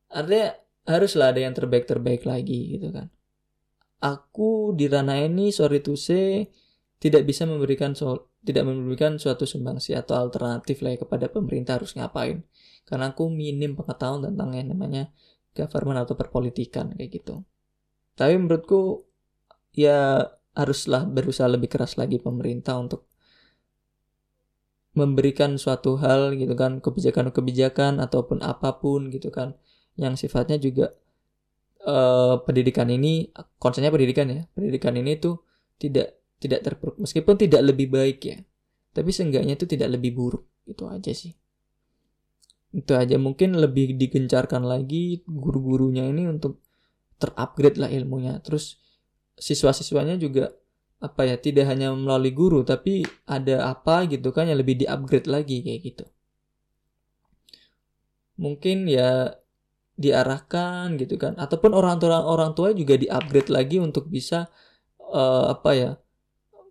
[0.07, 0.55] Artinya
[0.87, 3.11] haruslah ada yang terbaik-terbaik lagi gitu kan.
[3.99, 6.47] Aku di ranah ini sorry to say
[7.03, 11.91] tidak bisa memberikan so tidak memberikan suatu sumbangsi atau alternatif lah ya kepada pemerintah harus
[11.99, 12.47] ngapain.
[12.87, 15.11] Karena aku minim pengetahuan tentang yang namanya
[15.51, 17.43] government atau perpolitikan kayak gitu.
[18.15, 19.03] Tapi menurutku
[19.75, 20.23] ya
[20.55, 23.06] haruslah berusaha lebih keras lagi pemerintah untuk
[24.97, 29.53] memberikan suatu hal gitu kan kebijakan-kebijakan ataupun apa pun gitu kan.
[29.93, 30.97] Yang sifatnya juga
[31.85, 33.29] uh, pendidikan ini
[33.61, 34.41] konsennya pendidikan ya.
[34.57, 35.45] Pendidikan ini tuh
[35.77, 38.37] tidak tidak ter meskipun tidak lebih baik ya
[38.97, 40.49] tapi seenggaknya itu tidak lebih buruk.
[40.65, 41.37] Itu aja sih.
[42.73, 43.21] Itu aja.
[43.21, 46.65] Mungkin lebih digencarkan lagi guru-gurunya ini untuk
[47.21, 48.41] terupgrade lah ilmunya.
[48.41, 48.81] Terus
[49.37, 50.49] siswa-siswanya juga
[50.97, 55.61] apa ya tidak hanya melalui guru tapi ada apa gitu kan yang lebih di-upgrade lagi
[55.61, 56.05] kayak gitu.
[58.37, 59.37] Mungkin ya
[59.97, 61.37] diarahkan gitu kan.
[61.37, 64.49] Ataupun orang tua orang tua juga di-upgrade lagi untuk bisa
[65.01, 65.91] uh, apa ya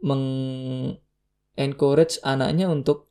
[0.03, 0.25] meng
[1.59, 3.11] encourage anaknya untuk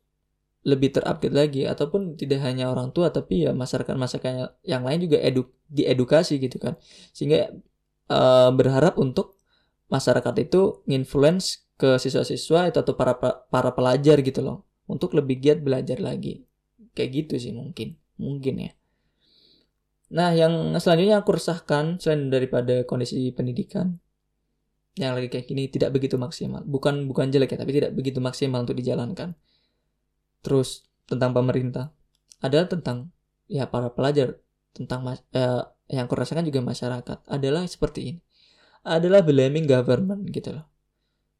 [0.68, 1.62] lebih terupgrade lagi.
[1.68, 6.56] Ataupun tidak hanya orang tua tapi ya masyarakat masyarakat yang lain juga edu diedukasi gitu
[6.60, 6.76] kan.
[7.16, 7.52] Sehingga
[8.12, 9.35] uh, berharap untuk
[9.86, 13.14] masyarakat itu nginfluence ke siswa-siswa itu atau para
[13.50, 14.66] para pelajar gitu loh.
[14.86, 16.46] Untuk lebih giat belajar lagi.
[16.94, 17.98] Kayak gitu sih mungkin.
[18.16, 18.70] Mungkin ya.
[20.14, 23.98] Nah yang selanjutnya aku resahkan selain daripada kondisi pendidikan
[24.96, 26.62] yang lagi kayak gini tidak begitu maksimal.
[26.64, 29.36] Bukan bukan jelek ya tapi tidak begitu maksimal untuk dijalankan.
[30.40, 31.92] Terus tentang pemerintah.
[32.40, 33.10] Adalah tentang
[33.50, 34.38] ya para pelajar
[34.72, 38.25] tentang eh, yang aku rasakan juga masyarakat adalah seperti ini
[38.86, 40.66] adalah blaming government gitu loh.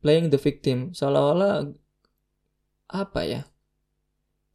[0.02, 0.90] Playing the victim.
[0.90, 1.70] Seolah-olah
[2.86, 3.42] apa ya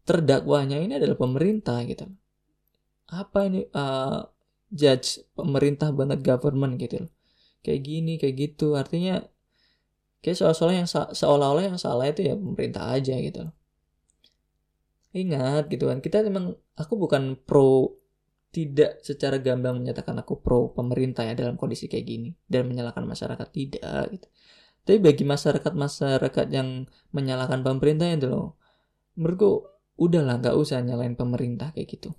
[0.08, 2.08] terdakwanya ini adalah pemerintah gitu
[3.12, 4.24] apa ini uh,
[4.72, 7.12] judge pemerintah banget government gitu loh.
[7.62, 8.80] Kayak gini kayak gitu.
[8.80, 9.20] Artinya
[10.24, 13.54] kayak seolah-olah yang seolah-olah yang salah itu ya pemerintah aja gitu loh.
[15.12, 18.00] Ingat gitu kan kita memang aku bukan pro
[18.52, 23.48] tidak secara gamblang menyatakan aku pro pemerintah ya dalam kondisi kayak gini dan menyalahkan masyarakat
[23.50, 24.28] tidak gitu.
[24.84, 26.84] Tapi bagi masyarakat-masyarakat yang
[27.16, 28.60] menyalahkan pemerintah itu loh,
[29.16, 32.12] menurutku udahlah nggak usah nyalain pemerintah kayak gitu.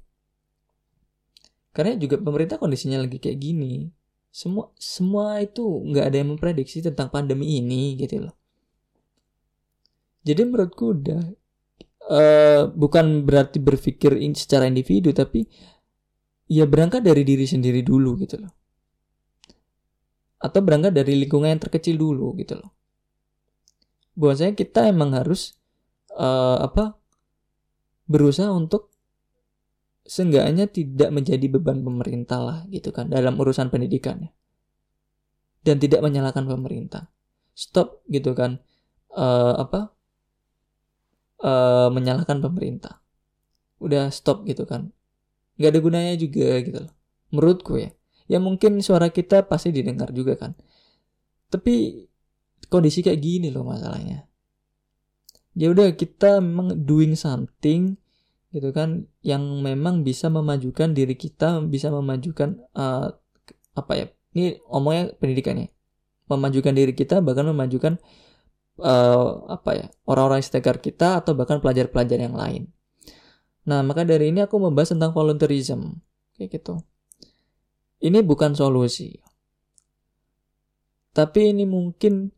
[1.77, 3.91] Karena juga pemerintah kondisinya lagi kayak gini,
[4.33, 8.35] semua semua itu nggak ada yang memprediksi tentang pandemi ini gitu loh.
[10.23, 11.23] Jadi menurutku udah
[12.09, 15.51] uh, bukan berarti berpikir secara individu tapi
[16.53, 18.53] ya berangkat dari diri sendiri dulu gitu loh.
[20.37, 22.71] Atau berangkat dari lingkungan yang terkecil dulu gitu loh.
[24.13, 25.57] Bahwasanya kita emang harus
[26.13, 27.01] uh, apa
[28.05, 28.93] berusaha untuk
[30.03, 34.35] seenggaknya tidak menjadi beban pemerintah lah gitu kan dalam urusan pendidikannya
[35.63, 37.07] dan tidak menyalahkan pemerintah
[37.55, 38.59] stop gitu kan
[39.15, 39.95] uh, apa
[41.47, 42.99] uh, menyalahkan pemerintah
[43.79, 44.91] udah stop gitu kan
[45.63, 46.93] nggak ada gunanya juga gitu loh.
[47.31, 47.95] Menurutku ya.
[48.27, 50.59] Ya mungkin suara kita pasti didengar juga kan.
[51.47, 52.05] Tapi
[52.67, 54.27] kondisi kayak gini loh masalahnya.
[55.55, 58.03] Ya udah kita memang doing something
[58.53, 63.09] gitu kan yang memang bisa memajukan diri kita bisa memajukan uh,
[63.73, 65.73] apa ya ini omongnya pendidikannya
[66.29, 67.97] memajukan diri kita bahkan memajukan
[68.77, 72.69] uh, apa ya orang-orang sekitar kita atau bahkan pelajar-pelajar yang lain
[73.63, 76.03] Nah, maka dari ini aku membahas tentang volunteerism.
[76.35, 76.75] Kayak gitu.
[78.03, 79.15] Ini bukan solusi.
[81.13, 82.33] Tapi ini mungkin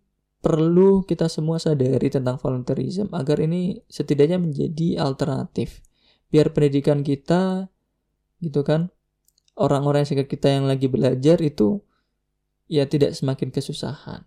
[0.45, 5.81] perlu kita semua sadari tentang volunteerism agar ini setidaknya menjadi alternatif.
[6.29, 7.73] Biar pendidikan kita
[8.45, 8.93] gitu kan
[9.57, 11.81] orang-orang sekitar kita yang lagi belajar itu
[12.69, 14.27] ya tidak semakin kesusahan.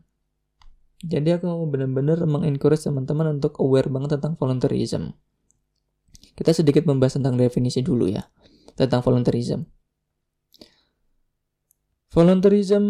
[1.05, 5.13] Jadi aku benar-benar mengencourage teman-teman untuk aware banget tentang volunteerism.
[6.37, 8.21] Kita sedikit membahas tentang definisi dulu ya,
[8.77, 9.65] tentang volunteerism.
[12.13, 12.85] Volunteerism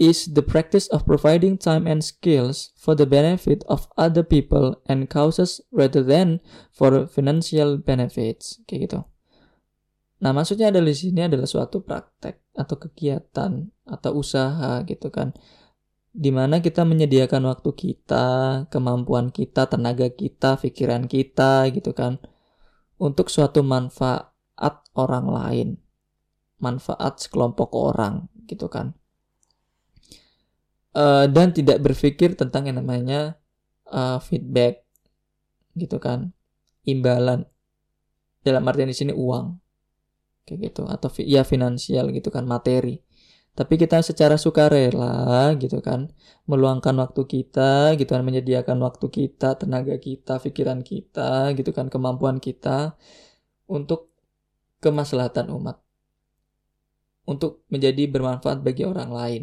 [0.00, 5.12] is the practice of providing time and skills for the benefit of other people and
[5.12, 6.40] causes rather than
[6.72, 8.64] for financial benefits.
[8.64, 9.00] Kayak gitu.
[10.22, 15.36] Nah, maksudnya adalah di sini adalah suatu praktek atau kegiatan atau usaha gitu kan
[16.12, 18.28] di mana kita menyediakan waktu kita,
[18.68, 22.20] kemampuan kita, tenaga kita, pikiran kita gitu kan
[23.00, 25.68] untuk suatu manfaat orang lain,
[26.60, 28.92] manfaat sekelompok orang gitu kan.
[30.92, 33.40] Uh, dan tidak berpikir tentang yang namanya
[33.88, 34.84] uh, feedback
[35.72, 36.36] gitu kan,
[36.84, 37.48] imbalan
[38.44, 39.56] dalam artian di sini uang
[40.44, 42.98] kayak gitu atau ya finansial gitu kan materi
[43.52, 46.08] tapi kita secara sukarela gitu kan
[46.48, 52.40] meluangkan waktu kita gitu kan menyediakan waktu kita tenaga kita pikiran kita gitu kan kemampuan
[52.40, 52.96] kita
[53.68, 54.12] untuk
[54.82, 55.78] kemaslahatan umat.
[57.22, 59.42] Untuk menjadi bermanfaat bagi orang lain.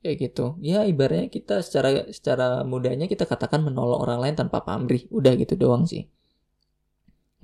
[0.00, 0.56] Kayak gitu.
[0.64, 5.04] Ya ibaratnya kita secara secara mudahnya kita katakan menolong orang lain tanpa pamrih.
[5.12, 6.08] Udah gitu doang sih.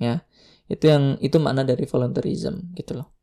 [0.01, 0.25] Ya
[0.65, 3.13] itu yang itu makna dari volunteerism gitu loh.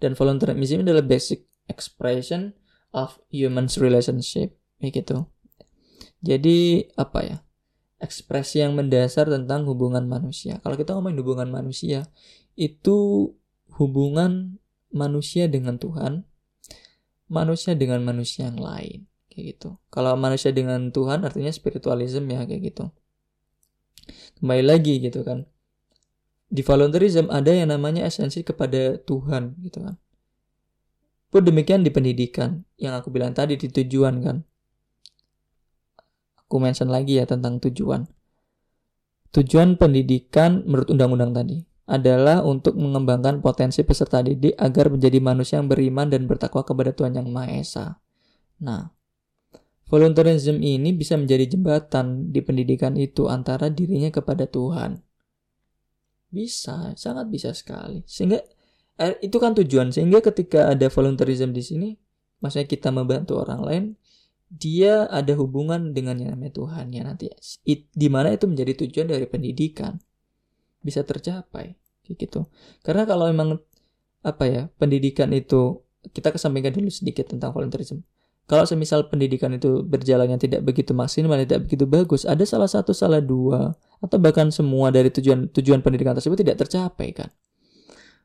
[0.00, 2.56] Dan volunteerism adalah basic expression
[2.92, 5.30] of humans relationship gitu.
[6.22, 7.38] Jadi apa ya?
[8.02, 10.58] Ekspresi yang mendasar tentang hubungan manusia.
[10.66, 12.10] Kalau kita ngomongin hubungan manusia,
[12.58, 13.30] itu
[13.78, 14.58] hubungan
[14.90, 16.26] manusia dengan Tuhan,
[17.30, 19.78] manusia dengan manusia yang lain, kayak gitu.
[19.88, 22.90] Kalau manusia dengan Tuhan artinya spiritualism ya kayak gitu.
[24.42, 25.46] Kembali lagi gitu kan.
[26.52, 29.96] Di volunteerism ada yang namanya esensi kepada Tuhan gitu kan.
[31.32, 34.44] Pun demikian di pendidikan yang aku bilang tadi di tujuan kan.
[36.44, 38.04] Aku mention lagi ya tentang tujuan.
[39.32, 45.72] Tujuan pendidikan menurut undang-undang tadi adalah untuk mengembangkan potensi peserta didik agar menjadi manusia yang
[45.72, 47.86] beriman dan bertakwa kepada Tuhan Yang Maha Esa.
[48.60, 48.92] Nah,
[49.88, 55.00] volunteerism ini bisa menjadi jembatan di pendidikan itu antara dirinya kepada Tuhan.
[56.28, 58.04] Bisa, sangat bisa sekali.
[58.04, 58.40] Sehingga
[58.98, 59.94] eh, itu kan tujuan.
[59.94, 61.88] Sehingga ketika ada volunteerism di sini,
[62.42, 63.84] maksudnya kita membantu orang lain,
[64.52, 67.32] dia ada hubungan dengan yang namanya Tuhan ya nanti.
[67.64, 69.96] It, di mana itu menjadi tujuan dari pendidikan.
[70.82, 71.78] Bisa tercapai
[72.12, 72.50] gitu.
[72.82, 73.62] Karena kalau memang
[74.22, 75.82] apa ya pendidikan itu
[76.14, 78.06] kita kesampingkan dulu sedikit tentang volunteerism
[78.46, 83.18] kalau semisal pendidikan itu berjalannya tidak begitu maksimal tidak begitu bagus ada salah satu salah
[83.18, 87.30] dua atau bahkan semua dari tujuan tujuan pendidikan tersebut tidak tercapai kan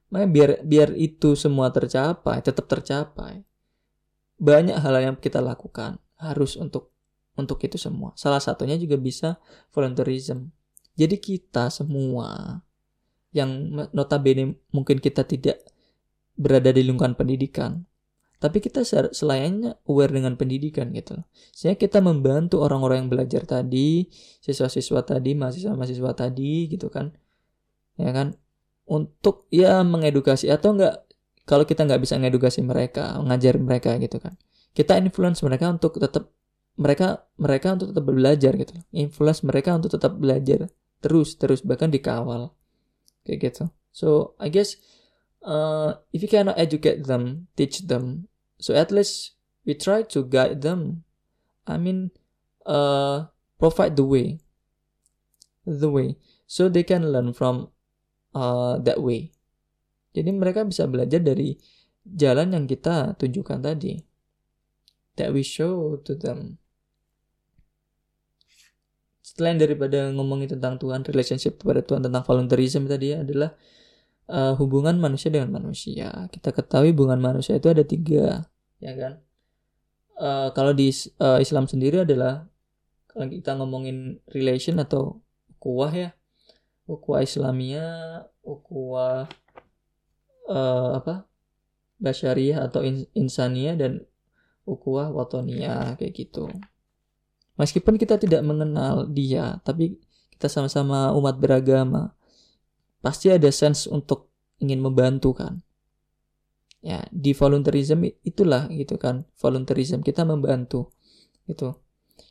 [0.07, 3.43] Makanya biar biar itu semua tercapai tetap tercapai
[4.37, 6.93] banyak hal yang kita lakukan harus untuk
[7.37, 8.13] untuk itu semua.
[8.17, 9.37] Salah satunya juga bisa
[9.73, 10.49] volunteerism.
[10.97, 12.61] Jadi kita semua
[13.35, 15.61] yang notabene mungkin kita tidak
[16.33, 17.85] berada di lingkungan pendidikan,
[18.41, 18.81] tapi kita
[19.13, 21.21] selainnya aware dengan pendidikan gitu.
[21.53, 24.09] Sehingga kita membantu orang-orang yang belajar tadi,
[24.41, 27.13] siswa-siswa tadi, mahasiswa-mahasiswa tadi gitu kan.
[27.97, 28.37] Ya kan?
[28.87, 31.03] Untuk ya mengedukasi atau enggak
[31.43, 34.35] kalau kita nggak bisa mengedukasi mereka, mengajar mereka gitu kan.
[34.71, 36.31] Kita influence mereka untuk tetap
[36.77, 40.69] mereka mereka untuk tetap belajar gitu influence mereka untuk tetap belajar
[41.01, 42.53] terus terus bahkan dikawal.
[43.25, 43.63] Kayak gitu.
[43.91, 44.77] So I guess
[45.43, 48.29] uh, if you cannot educate them teach them.
[48.61, 51.03] So at least we try to guide them.
[51.67, 52.13] I mean
[52.63, 54.39] uh, provide the way.
[55.67, 56.15] The way.
[56.47, 57.73] So they can learn from
[58.37, 59.33] uh, that way
[60.13, 61.57] jadi mereka bisa belajar dari
[62.05, 64.07] jalan yang kita tunjukkan tadi
[65.17, 66.61] that we show to them.
[69.25, 73.53] Selain daripada ngomongin tentang Tuhan, relationship kepada Tuhan tentang volunteerism tadi adalah
[74.31, 76.31] uh, hubungan manusia dengan manusia.
[76.31, 78.47] Kita ketahui hubungan manusia itu ada tiga,
[78.79, 79.13] ya kan?
[80.17, 80.89] Uh, kalau di
[81.21, 82.49] uh, Islam sendiri adalah
[83.05, 85.21] kalau kita ngomongin relation atau
[85.57, 86.09] ukuah ya,
[86.87, 89.27] ukuah Islamia, ukuah
[90.47, 91.27] uh, apa?
[91.99, 94.07] Basyariah atau in, insania dan
[94.63, 96.47] ukuah watonia kayak gitu.
[97.59, 99.97] Meskipun kita tidak mengenal dia, tapi
[100.37, 102.13] kita sama-sama umat beragama,
[103.01, 104.29] pasti ada sense untuk
[104.61, 105.59] ingin membantu kan.
[106.85, 109.25] Ya, di volunteerism itulah gitu kan.
[109.41, 110.93] Volunteerism kita membantu.
[111.49, 111.73] Itu.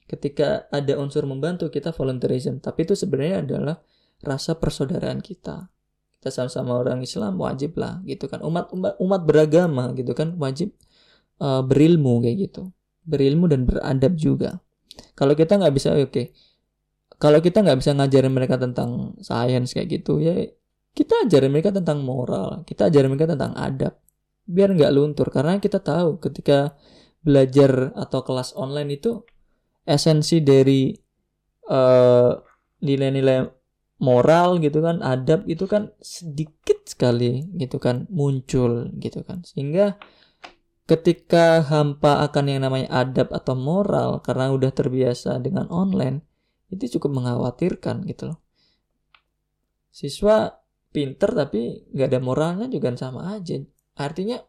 [0.06, 3.82] Ketika ada unsur membantu kita volunteerism, tapi itu sebenarnya adalah
[4.24, 5.68] rasa persaudaraan kita.
[6.16, 8.40] Kita sama-sama orang Islam wajib lah gitu kan.
[8.44, 10.72] Umat umat beragama gitu kan wajib
[11.40, 12.72] uh, berilmu kayak gitu
[13.06, 14.60] berilmu dan beradab juga
[15.14, 16.26] kalau kita nggak bisa oke okay.
[17.16, 20.34] kalau kita nggak bisa ngajarin mereka tentang sains kayak gitu ya
[20.96, 23.94] kita ajarin mereka tentang moral kita ajarin mereka tentang adab
[24.46, 26.74] biar nggak luntur karena kita tahu ketika
[27.22, 29.22] belajar atau kelas online itu
[29.86, 30.94] esensi dari
[31.70, 32.30] uh,
[32.82, 33.38] nilai-nilai
[33.96, 39.40] moral gitu kan adab itu kan sedikit sekali gitu kan muncul gitu kan.
[39.44, 39.96] Sehingga
[40.84, 46.22] ketika hampa akan yang namanya adab atau moral karena udah terbiasa dengan online
[46.68, 48.38] itu cukup mengkhawatirkan gitu loh.
[49.88, 50.60] Siswa
[50.92, 53.56] pinter tapi nggak ada moralnya juga sama aja.
[53.96, 54.44] Artinya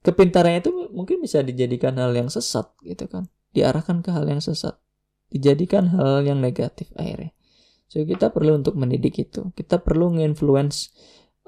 [0.00, 3.28] kepintarannya itu mungkin bisa dijadikan hal yang sesat gitu kan.
[3.52, 4.80] Diarahkan ke hal yang sesat.
[5.28, 7.36] Dijadikan hal yang negatif akhirnya
[7.90, 10.94] so kita perlu untuk mendidik itu kita perlu nginfluence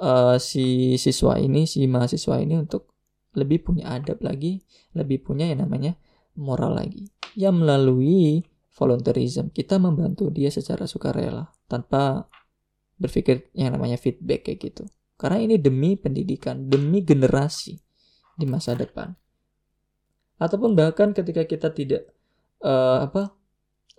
[0.02, 2.92] uh, si siswa ini si mahasiswa ini untuk
[3.32, 4.60] lebih punya adab lagi,
[4.92, 5.96] lebih punya yang namanya
[6.36, 7.08] moral lagi.
[7.32, 12.28] Ya melalui volunteerism kita membantu dia secara sukarela tanpa
[13.00, 14.84] berpikir yang namanya feedback kayak gitu.
[15.16, 17.78] Karena ini demi pendidikan, demi generasi
[18.36, 19.12] di masa depan.
[20.36, 22.10] Ataupun bahkan ketika kita tidak
[22.60, 23.22] uh, apa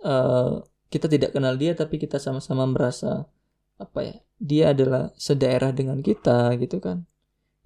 [0.04, 3.28] uh, kita tidak kenal dia tapi kita sama-sama merasa
[3.80, 7.02] apa ya dia adalah sedaerah dengan kita gitu kan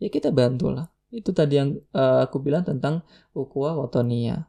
[0.00, 3.00] ya kita bantulah itu tadi yang uh, aku bilang tentang
[3.32, 4.44] ukhuwah watonia.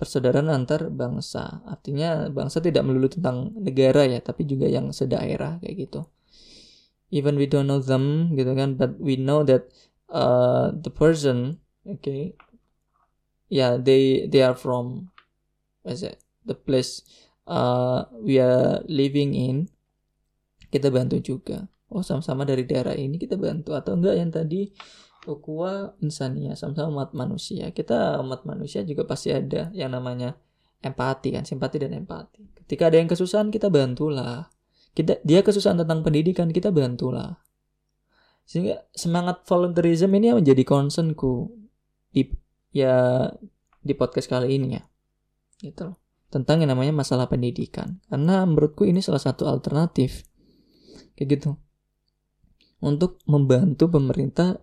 [0.00, 1.60] Persaudaraan antar bangsa.
[1.68, 6.08] Artinya bangsa tidak melulu tentang negara ya, tapi juga yang sedaerah kayak gitu.
[7.12, 9.68] Even we don't know them gitu kan, but we know that
[10.08, 12.36] uh, the person, okay,
[13.48, 15.12] yeah, they they are from
[15.84, 16.20] what is it?
[16.44, 17.04] The place
[17.48, 19.56] uh, we are living in.
[20.68, 21.64] Kita bantu juga.
[21.88, 23.72] Oh, sama-sama dari daerah ini kita bantu.
[23.72, 24.68] Atau enggak yang tadi
[25.24, 27.72] ukhuwah insania sama-sama umat manusia.
[27.72, 30.36] Kita umat manusia juga pasti ada yang namanya
[30.84, 32.62] empati kan simpati dan empati.
[32.64, 34.52] Ketika ada yang kesusahan kita bantulah.
[34.92, 37.40] Kita dia kesusahan tentang pendidikan kita bantulah.
[38.44, 41.52] Sehingga semangat volunteerism ini menjadi concernku
[42.12, 42.28] di
[42.72, 43.28] ya
[43.80, 44.82] di podcast kali ini ya.
[45.60, 48.00] Gitu loh tentang yang namanya masalah pendidikan.
[48.08, 50.24] Karena menurutku ini salah satu alternatif.
[51.16, 51.50] Kayak gitu.
[52.78, 54.60] Untuk membantu pemerintah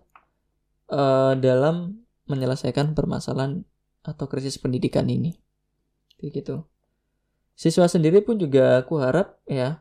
[0.90, 3.66] uh, dalam menyelesaikan permasalahan
[4.06, 5.34] atau krisis pendidikan ini.
[6.16, 6.56] Kayak gitu.
[7.56, 9.80] Siswa sendiri pun juga aku harap ya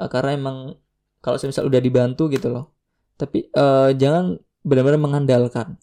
[0.00, 0.58] uh, karena emang
[1.20, 2.74] kalau misal udah dibantu gitu loh.
[3.18, 5.78] Tapi uh, jangan benar-benar mengandalkan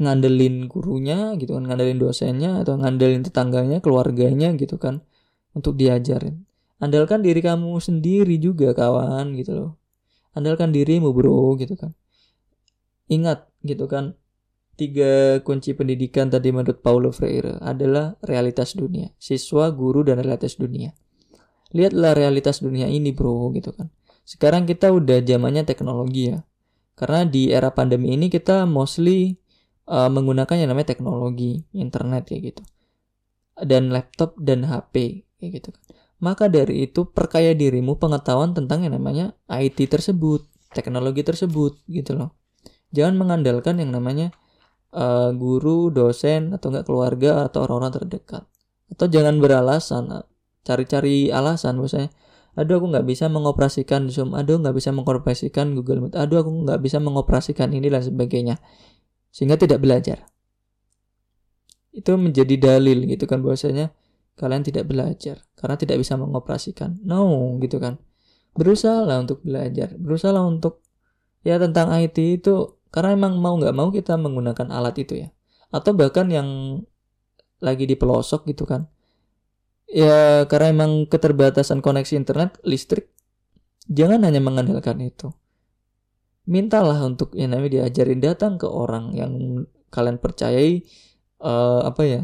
[0.00, 5.04] ngandelin gurunya gitu kan ngandelin dosennya atau ngandelin tetangganya keluarganya gitu kan
[5.52, 6.48] untuk diajarin.
[6.80, 9.72] Andalkan diri kamu sendiri juga kawan gitu loh.
[10.32, 11.92] Andalkan dirimu bro gitu kan.
[13.12, 14.16] Ingat gitu kan
[14.80, 20.96] tiga kunci pendidikan tadi menurut Paulo Freire adalah realitas dunia siswa guru dan realitas dunia.
[21.76, 23.92] Lihatlah realitas dunia ini bro gitu kan.
[24.24, 26.40] Sekarang kita udah zamannya teknologi ya.
[26.96, 29.36] Karena di era pandemi ini kita mostly
[29.90, 32.62] uh, menggunakan yang namanya teknologi, internet kayak gitu.
[33.58, 35.82] Dan laptop dan HP kayak gitu kan.
[36.20, 42.36] Maka dari itu perkaya dirimu pengetahuan tentang yang namanya IT tersebut, teknologi tersebut gitu loh.
[42.94, 44.30] Jangan mengandalkan yang namanya
[44.94, 48.44] uh, guru, dosen atau enggak keluarga atau orang-orang terdekat.
[48.90, 50.12] Atau jangan beralasan,
[50.62, 52.12] cari-cari alasan misalnya
[52.58, 56.80] aduh aku nggak bisa mengoperasikan Zoom, aduh nggak bisa mengoperasikan Google Meet, aduh aku nggak
[56.82, 58.58] bisa mengoperasikan ini dan sebagainya,
[59.30, 60.26] sehingga tidak belajar.
[61.90, 63.90] Itu menjadi dalil gitu kan bahwasanya
[64.38, 67.02] kalian tidak belajar karena tidak bisa mengoperasikan.
[67.02, 67.98] No, gitu kan.
[68.54, 70.82] Berusaha untuk belajar, berusaha untuk
[71.46, 75.28] ya tentang IT itu karena emang mau nggak mau kita menggunakan alat itu ya.
[75.70, 76.82] Atau bahkan yang
[77.60, 78.88] lagi di pelosok gitu kan
[79.90, 83.10] ya karena emang keterbatasan koneksi internet listrik
[83.90, 85.34] jangan hanya mengandalkan itu
[86.50, 89.62] mintalah untuk yang namanya diajarin datang ke orang yang
[89.94, 90.82] kalian percayai
[91.38, 92.22] uh, apa ya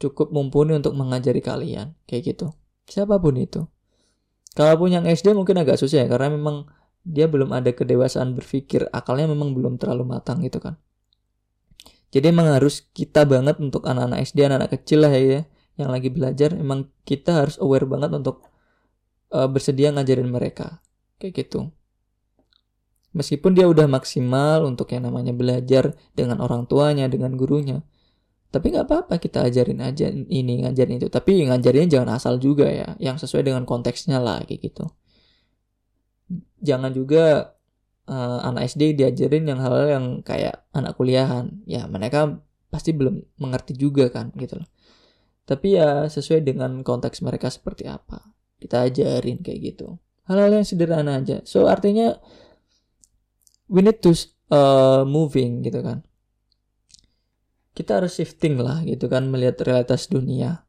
[0.00, 2.56] cukup mumpuni untuk mengajari kalian kayak gitu.
[2.88, 3.68] Siapa pun itu.
[4.56, 6.64] Kalaupun yang SD mungkin agak susah ya karena memang
[7.04, 10.80] dia belum ada kedewasaan berpikir akalnya memang belum terlalu matang gitu kan.
[12.16, 15.42] Jadi emang harus kita banget untuk anak-anak SD anak-anak kecil lah ya, ya
[15.74, 18.46] yang lagi belajar emang kita harus aware banget untuk
[19.34, 20.78] uh, bersedia ngajarin mereka
[21.18, 21.74] kayak gitu
[23.14, 27.80] meskipun dia udah maksimal untuk yang namanya belajar dengan orang tuanya dengan gurunya
[28.50, 32.94] tapi nggak apa-apa kita ajarin aja ini ngajarin itu tapi ngajarinnya jangan asal juga ya
[32.98, 34.84] yang sesuai dengan konteksnya lah kayak gitu
[36.62, 37.54] jangan juga
[38.06, 43.22] uh, anak SD diajarin yang hal, -hal yang kayak anak kuliahan ya mereka pasti belum
[43.38, 44.68] mengerti juga kan gitu loh
[45.44, 48.32] tapi ya sesuai dengan konteks mereka seperti apa.
[48.56, 50.00] Kita ajarin kayak gitu.
[50.24, 51.44] Hal-hal yang sederhana aja.
[51.44, 52.16] So artinya
[53.68, 54.12] we need to
[54.52, 56.04] uh, moving gitu kan.
[57.74, 60.62] Kita harus shifting lah gitu kan melihat realitas dunia.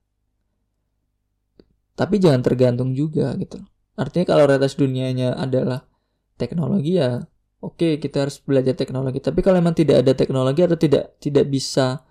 [1.96, 3.62] Tapi jangan tergantung juga gitu.
[3.96, 5.88] Artinya kalau realitas dunianya adalah
[6.36, 7.24] teknologi ya
[7.64, 9.22] oke okay, kita harus belajar teknologi.
[9.22, 12.04] Tapi kalau memang tidak ada teknologi atau tidak tidak bisa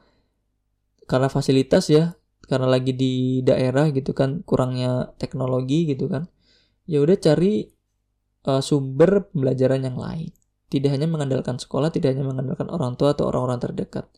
[1.04, 6.28] karena fasilitas ya karena lagi di daerah gitu kan kurangnya teknologi gitu kan
[6.84, 7.68] ya udah cari
[8.48, 10.30] uh, sumber pembelajaran yang lain
[10.74, 14.10] tidak hanya mengandalkan sekolah tidak hanya mengandalkan orang tua atau orang-orang terdekat.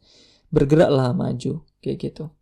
[0.48, 2.32] Bergeraklah maju kayak gitu.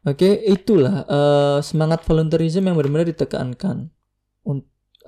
[0.00, 3.92] Oke itulah uh, semangat volunteerism yang benar-benar ditekankan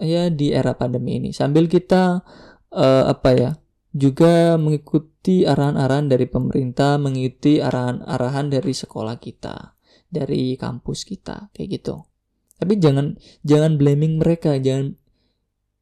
[0.01, 1.31] ya di era pandemi ini.
[1.33, 2.21] Sambil kita
[2.73, 3.51] uh, apa ya
[3.93, 9.77] juga mengikuti arahan-arahan dari pemerintah, mengikuti arahan-arahan dari sekolah kita,
[10.09, 12.05] dari kampus kita, kayak gitu.
[12.57, 14.97] Tapi jangan jangan blaming mereka, jangan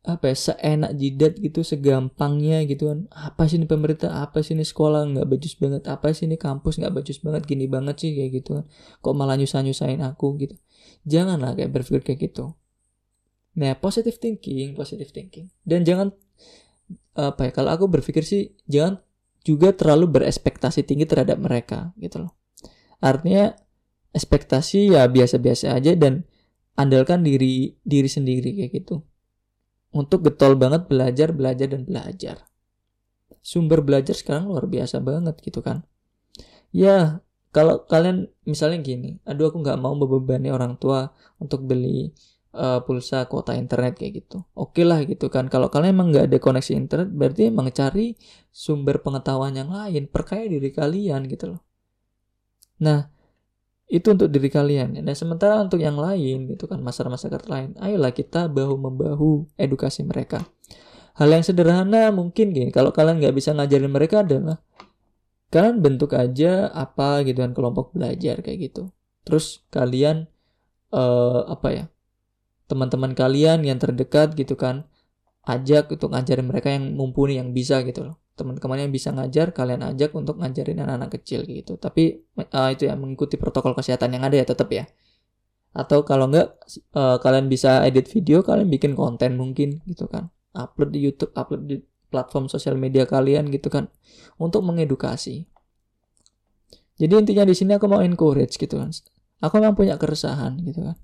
[0.01, 3.05] apa ya seenak jidat gitu segampangnya gitu kan.
[3.12, 4.24] Apa sih ini pemerintah?
[4.24, 5.05] Apa sih ini sekolah?
[5.12, 5.82] Nggak bajus banget.
[5.92, 6.80] Apa sih ini kampus?
[6.80, 7.44] Nggak bajus banget.
[7.44, 8.64] Gini banget sih kayak gitu kan.
[9.05, 10.57] Kok malah nyusah nyusahin aku gitu.
[11.05, 12.57] Janganlah kayak berpikir kayak gitu.
[13.61, 15.53] Nah positive thinking positive thinking.
[15.68, 16.16] Dan jangan
[17.12, 19.05] apa ya kalau aku berpikir sih jangan
[19.44, 22.32] juga terlalu berespektasi tinggi terhadap mereka gitu loh.
[23.05, 23.53] Artinya
[24.16, 26.24] ekspektasi ya biasa-biasa aja dan
[26.74, 29.05] andalkan diri diri sendiri kayak gitu
[29.91, 32.36] untuk getol banget belajar belajar dan belajar
[33.41, 35.82] sumber belajar sekarang luar biasa banget gitu kan
[36.70, 41.11] ya kalau kalian misalnya gini aduh aku nggak mau membebani orang tua
[41.43, 42.14] untuk beli
[42.55, 44.43] uh, pulsa kuota internet kayak gitu.
[44.55, 45.47] Oke okay lah gitu kan.
[45.47, 48.14] Kalau kalian emang nggak ada koneksi internet, berarti emang cari
[48.51, 51.62] sumber pengetahuan yang lain, perkaya diri kalian gitu loh.
[52.80, 53.12] Nah,
[53.91, 55.03] itu untuk diri kalian.
[55.03, 60.47] Dan sementara untuk yang lain gitu kan masyarakat-masyarakat lain ayolah kita bahu membahu edukasi mereka.
[61.18, 64.62] Hal yang sederhana mungkin gini kalau kalian nggak bisa ngajarin mereka adalah
[65.51, 68.95] kalian bentuk aja apa gitu kan kelompok belajar kayak gitu.
[69.26, 70.30] Terus kalian
[70.95, 71.84] uh, apa ya
[72.70, 74.86] teman-teman kalian yang terdekat gitu kan
[75.43, 79.84] ajak untuk ngajarin mereka yang mumpuni yang bisa gitu loh teman-teman yang bisa ngajar kalian
[79.93, 81.76] ajak untuk ngajarin anak-anak kecil gitu.
[81.76, 84.88] Tapi uh, itu ya mengikuti protokol kesehatan yang ada ya tetap ya.
[85.76, 86.57] Atau kalau enggak
[86.97, 90.32] uh, kalian bisa edit video kalian bikin konten mungkin gitu kan.
[90.57, 91.76] Upload di YouTube upload di
[92.09, 93.93] platform sosial media kalian gitu kan.
[94.41, 95.45] Untuk mengedukasi.
[96.97, 98.88] Jadi intinya di sini aku mau encourage gitu kan.
[99.45, 100.97] Aku memang punya keresahan gitu kan.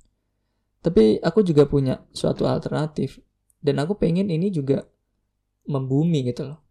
[0.80, 3.20] Tapi aku juga punya suatu alternatif.
[3.61, 4.89] Dan aku pengen ini juga
[5.66, 6.66] membumi gitu loh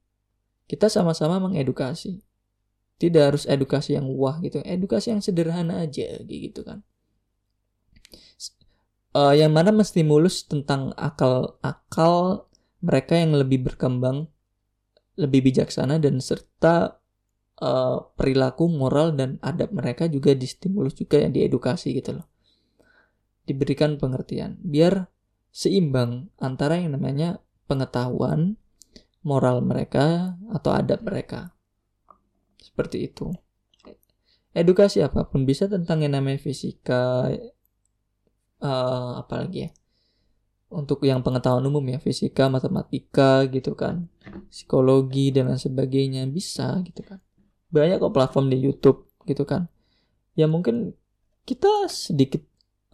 [0.65, 2.21] kita sama-sama mengedukasi.
[2.95, 4.63] Tidak harus edukasi yang wah gitu.
[4.63, 6.81] Edukasi yang sederhana aja gitu kan.
[9.15, 12.47] Uh, yang mana menstimulus tentang akal-akal
[12.83, 14.27] mereka yang lebih berkembang
[15.15, 16.99] lebih bijaksana dan serta
[17.63, 22.27] uh, perilaku moral dan adab mereka juga distimulus juga yang diedukasi gitu loh.
[23.47, 24.59] Diberikan pengertian.
[24.59, 25.07] Biar
[25.55, 27.39] seimbang antara yang namanya
[27.71, 28.59] pengetahuan
[29.25, 31.49] moral mereka atau adab mereka.
[32.61, 33.33] Seperti itu.
[34.55, 37.27] Edukasi apa pun bisa tentang yang namanya fisika,
[38.63, 39.71] uh, apalagi ya.
[40.71, 44.07] Untuk yang pengetahuan umum ya, fisika, matematika gitu kan,
[44.47, 47.19] psikologi dan lain sebagainya bisa gitu kan.
[47.73, 49.67] Banyak kok platform di YouTube gitu kan.
[50.39, 50.95] Ya mungkin
[51.43, 52.43] kita sedikit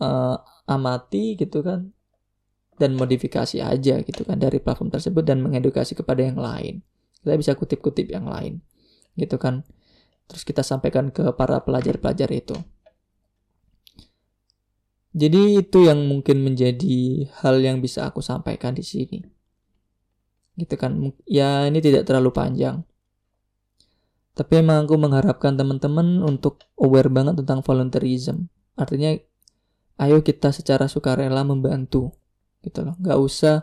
[0.02, 1.94] uh, amati gitu kan
[2.82, 6.82] dan modifikasi aja gitu kan dari platform tersebut dan mengedukasi kepada yang lain.
[7.22, 8.66] Kita bisa kutip-kutip yang lain
[9.14, 9.62] gitu kan.
[10.26, 12.58] Terus kita sampaikan ke para pelajar-pelajar itu.
[15.12, 19.20] Jadi itu yang mungkin menjadi hal yang bisa aku sampaikan di sini.
[20.56, 21.12] Gitu kan.
[21.28, 22.88] Ya ini tidak terlalu panjang.
[24.32, 28.48] Tapi emang aku mengharapkan teman-teman untuk aware banget tentang volunteerism.
[28.80, 29.12] Artinya
[30.00, 32.16] ayo kita secara sukarela membantu
[32.66, 32.96] gitu loh.
[33.02, 33.56] Nggak usah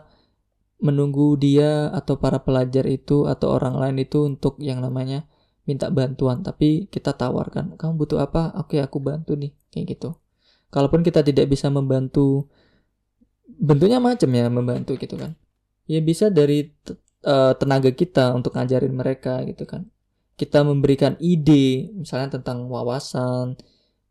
[0.79, 5.27] menunggu dia atau para pelajar itu atau orang lain itu untuk yang namanya
[5.67, 6.41] minta bantuan.
[6.43, 8.55] Tapi kita tawarkan kamu butuh apa?
[8.59, 9.51] Oke aku bantu nih.
[9.71, 10.09] Kayak gitu.
[10.71, 12.47] Kalaupun kita tidak bisa membantu
[13.49, 15.35] bentuknya macam ya membantu gitu kan.
[15.89, 16.69] Ya bisa dari
[17.25, 19.89] uh, tenaga kita untuk ngajarin mereka gitu kan.
[20.39, 23.59] Kita memberikan ide misalnya tentang wawasan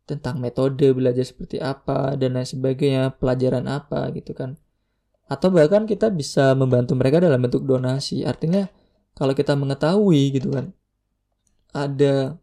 [0.09, 4.57] tentang metode belajar seperti apa dan lain sebagainya pelajaran apa gitu kan
[5.29, 8.25] atau bahkan kita bisa membantu mereka dalam bentuk donasi.
[8.25, 8.65] Artinya
[9.13, 10.73] kalau kita mengetahui gitu kan
[11.69, 12.41] ada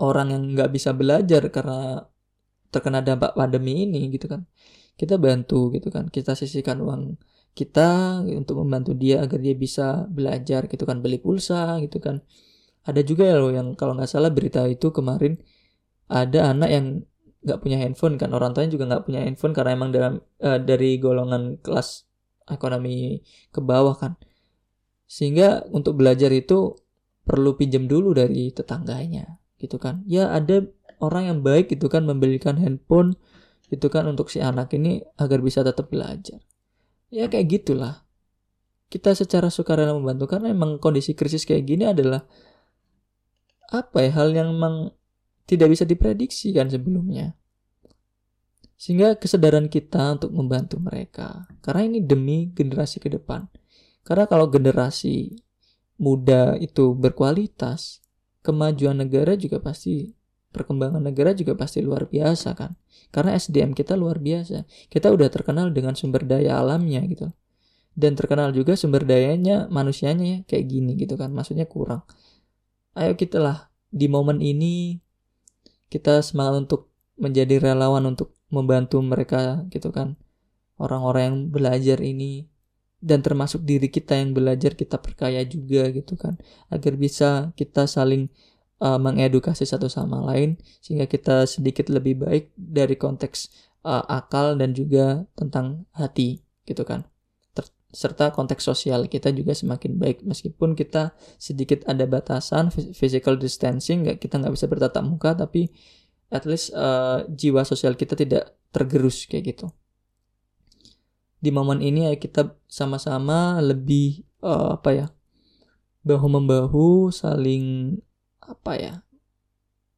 [0.00, 2.08] orang yang nggak bisa belajar karena
[2.72, 4.48] terkena dampak pandemi ini gitu kan
[5.00, 6.12] kita bantu gitu kan.
[6.12, 7.16] Kita sisihkan uang
[7.56, 12.20] kita untuk membantu dia agar dia bisa belajar gitu kan beli pulsa gitu kan.
[12.84, 15.40] Ada juga ya loh yang kalau nggak salah berita itu kemarin
[16.12, 16.86] ada anak yang
[17.40, 20.14] nggak punya handphone kan orang tuanya juga nggak punya handphone karena emang dalam
[20.44, 22.04] uh, dari golongan kelas
[22.50, 24.18] ekonomi ke bawah kan.
[25.10, 26.76] Sehingga untuk belajar itu
[27.24, 30.04] perlu pinjam dulu dari tetangganya gitu kan.
[30.04, 30.66] Ya ada
[31.00, 33.16] orang yang baik gitu kan membelikan handphone
[33.70, 36.42] itu kan untuk si anak ini agar bisa tetap belajar.
[37.08, 38.04] Ya kayak gitulah.
[38.90, 42.26] Kita secara sukarela membantu karena emang kondisi krisis kayak gini adalah
[43.70, 44.90] apa ya hal yang memang
[45.50, 47.34] tidak bisa diprediksi kan sebelumnya.
[48.78, 51.50] Sehingga kesadaran kita untuk membantu mereka.
[51.58, 53.50] Karena ini demi generasi ke depan.
[54.06, 55.34] Karena kalau generasi
[55.98, 57.98] muda itu berkualitas,
[58.46, 60.14] kemajuan negara juga pasti
[60.54, 62.78] perkembangan negara juga pasti luar biasa kan.
[63.10, 64.64] Karena SDM kita luar biasa.
[64.86, 67.26] Kita udah terkenal dengan sumber daya alamnya gitu.
[67.90, 71.34] Dan terkenal juga sumber dayanya manusianya ya kayak gini gitu kan.
[71.34, 72.06] Maksudnya kurang.
[72.94, 75.02] Ayo kita lah di momen ini
[75.92, 76.88] kita semangat untuk
[77.20, 80.16] menjadi relawan untuk membantu mereka gitu kan.
[80.80, 82.48] Orang-orang yang belajar ini
[83.04, 86.40] dan termasuk diri kita yang belajar kita perkaya juga gitu kan.
[86.72, 88.32] Agar bisa kita saling
[88.80, 93.52] uh, mengedukasi satu sama lain sehingga kita sedikit lebih baik dari konteks
[93.84, 97.04] uh, akal dan juga tentang hati gitu kan
[97.90, 100.22] serta konteks sosial kita juga semakin baik.
[100.26, 105.70] Meskipun kita sedikit ada batasan physical distancing nggak kita nggak bisa bertatap muka tapi
[106.30, 109.66] at least uh, jiwa sosial kita tidak tergerus kayak gitu.
[111.40, 115.06] Di momen ini ya kita sama-sama lebih uh, apa ya
[116.06, 117.96] bahu membahu saling
[118.40, 118.94] apa ya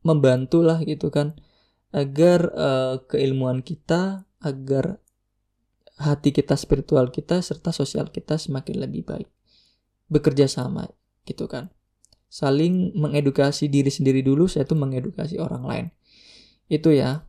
[0.03, 1.39] membantu lah gitu kan
[1.93, 5.02] agar uh, keilmuan kita, agar
[6.03, 9.31] hati kita, spiritual kita, serta sosial kita semakin lebih baik.
[10.11, 10.91] Bekerja sama,
[11.25, 11.71] gitu kan.
[12.27, 15.87] Saling mengedukasi diri sendiri dulu, saya tuh mengedukasi orang lain.
[16.67, 17.25] Itu ya.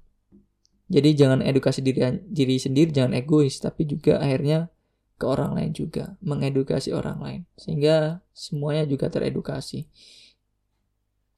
[0.89, 4.73] Jadi jangan edukasi diri, diri sendiri, jangan egois, tapi juga akhirnya
[5.19, 7.41] ke orang lain juga, mengedukasi orang lain.
[7.55, 9.87] Sehingga semuanya juga teredukasi.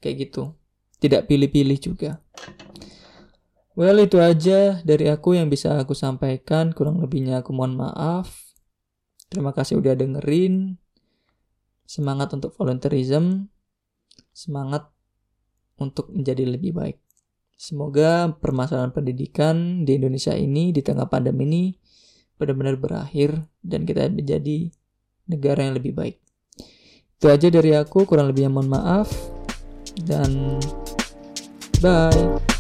[0.02, 0.58] Kayak gitu.
[1.02, 2.22] Tidak pilih-pilih juga.
[3.76, 6.72] Well, itu aja dari aku yang bisa aku sampaikan.
[6.72, 8.56] Kurang lebihnya aku mohon maaf.
[9.28, 10.80] Terima kasih udah dengerin.
[11.84, 13.52] Semangat untuk volunteerism.
[14.32, 14.96] Semangat
[15.76, 17.04] untuk menjadi lebih baik.
[17.60, 21.64] Semoga permasalahan pendidikan di Indonesia ini di tengah pandemi ini
[22.36, 24.72] benar-benar berakhir dan kita menjadi
[25.28, 26.20] negara yang lebih baik.
[27.16, 29.08] Itu aja dari aku, kurang lebihnya mohon maaf
[30.04, 30.60] dan
[31.80, 32.55] bye.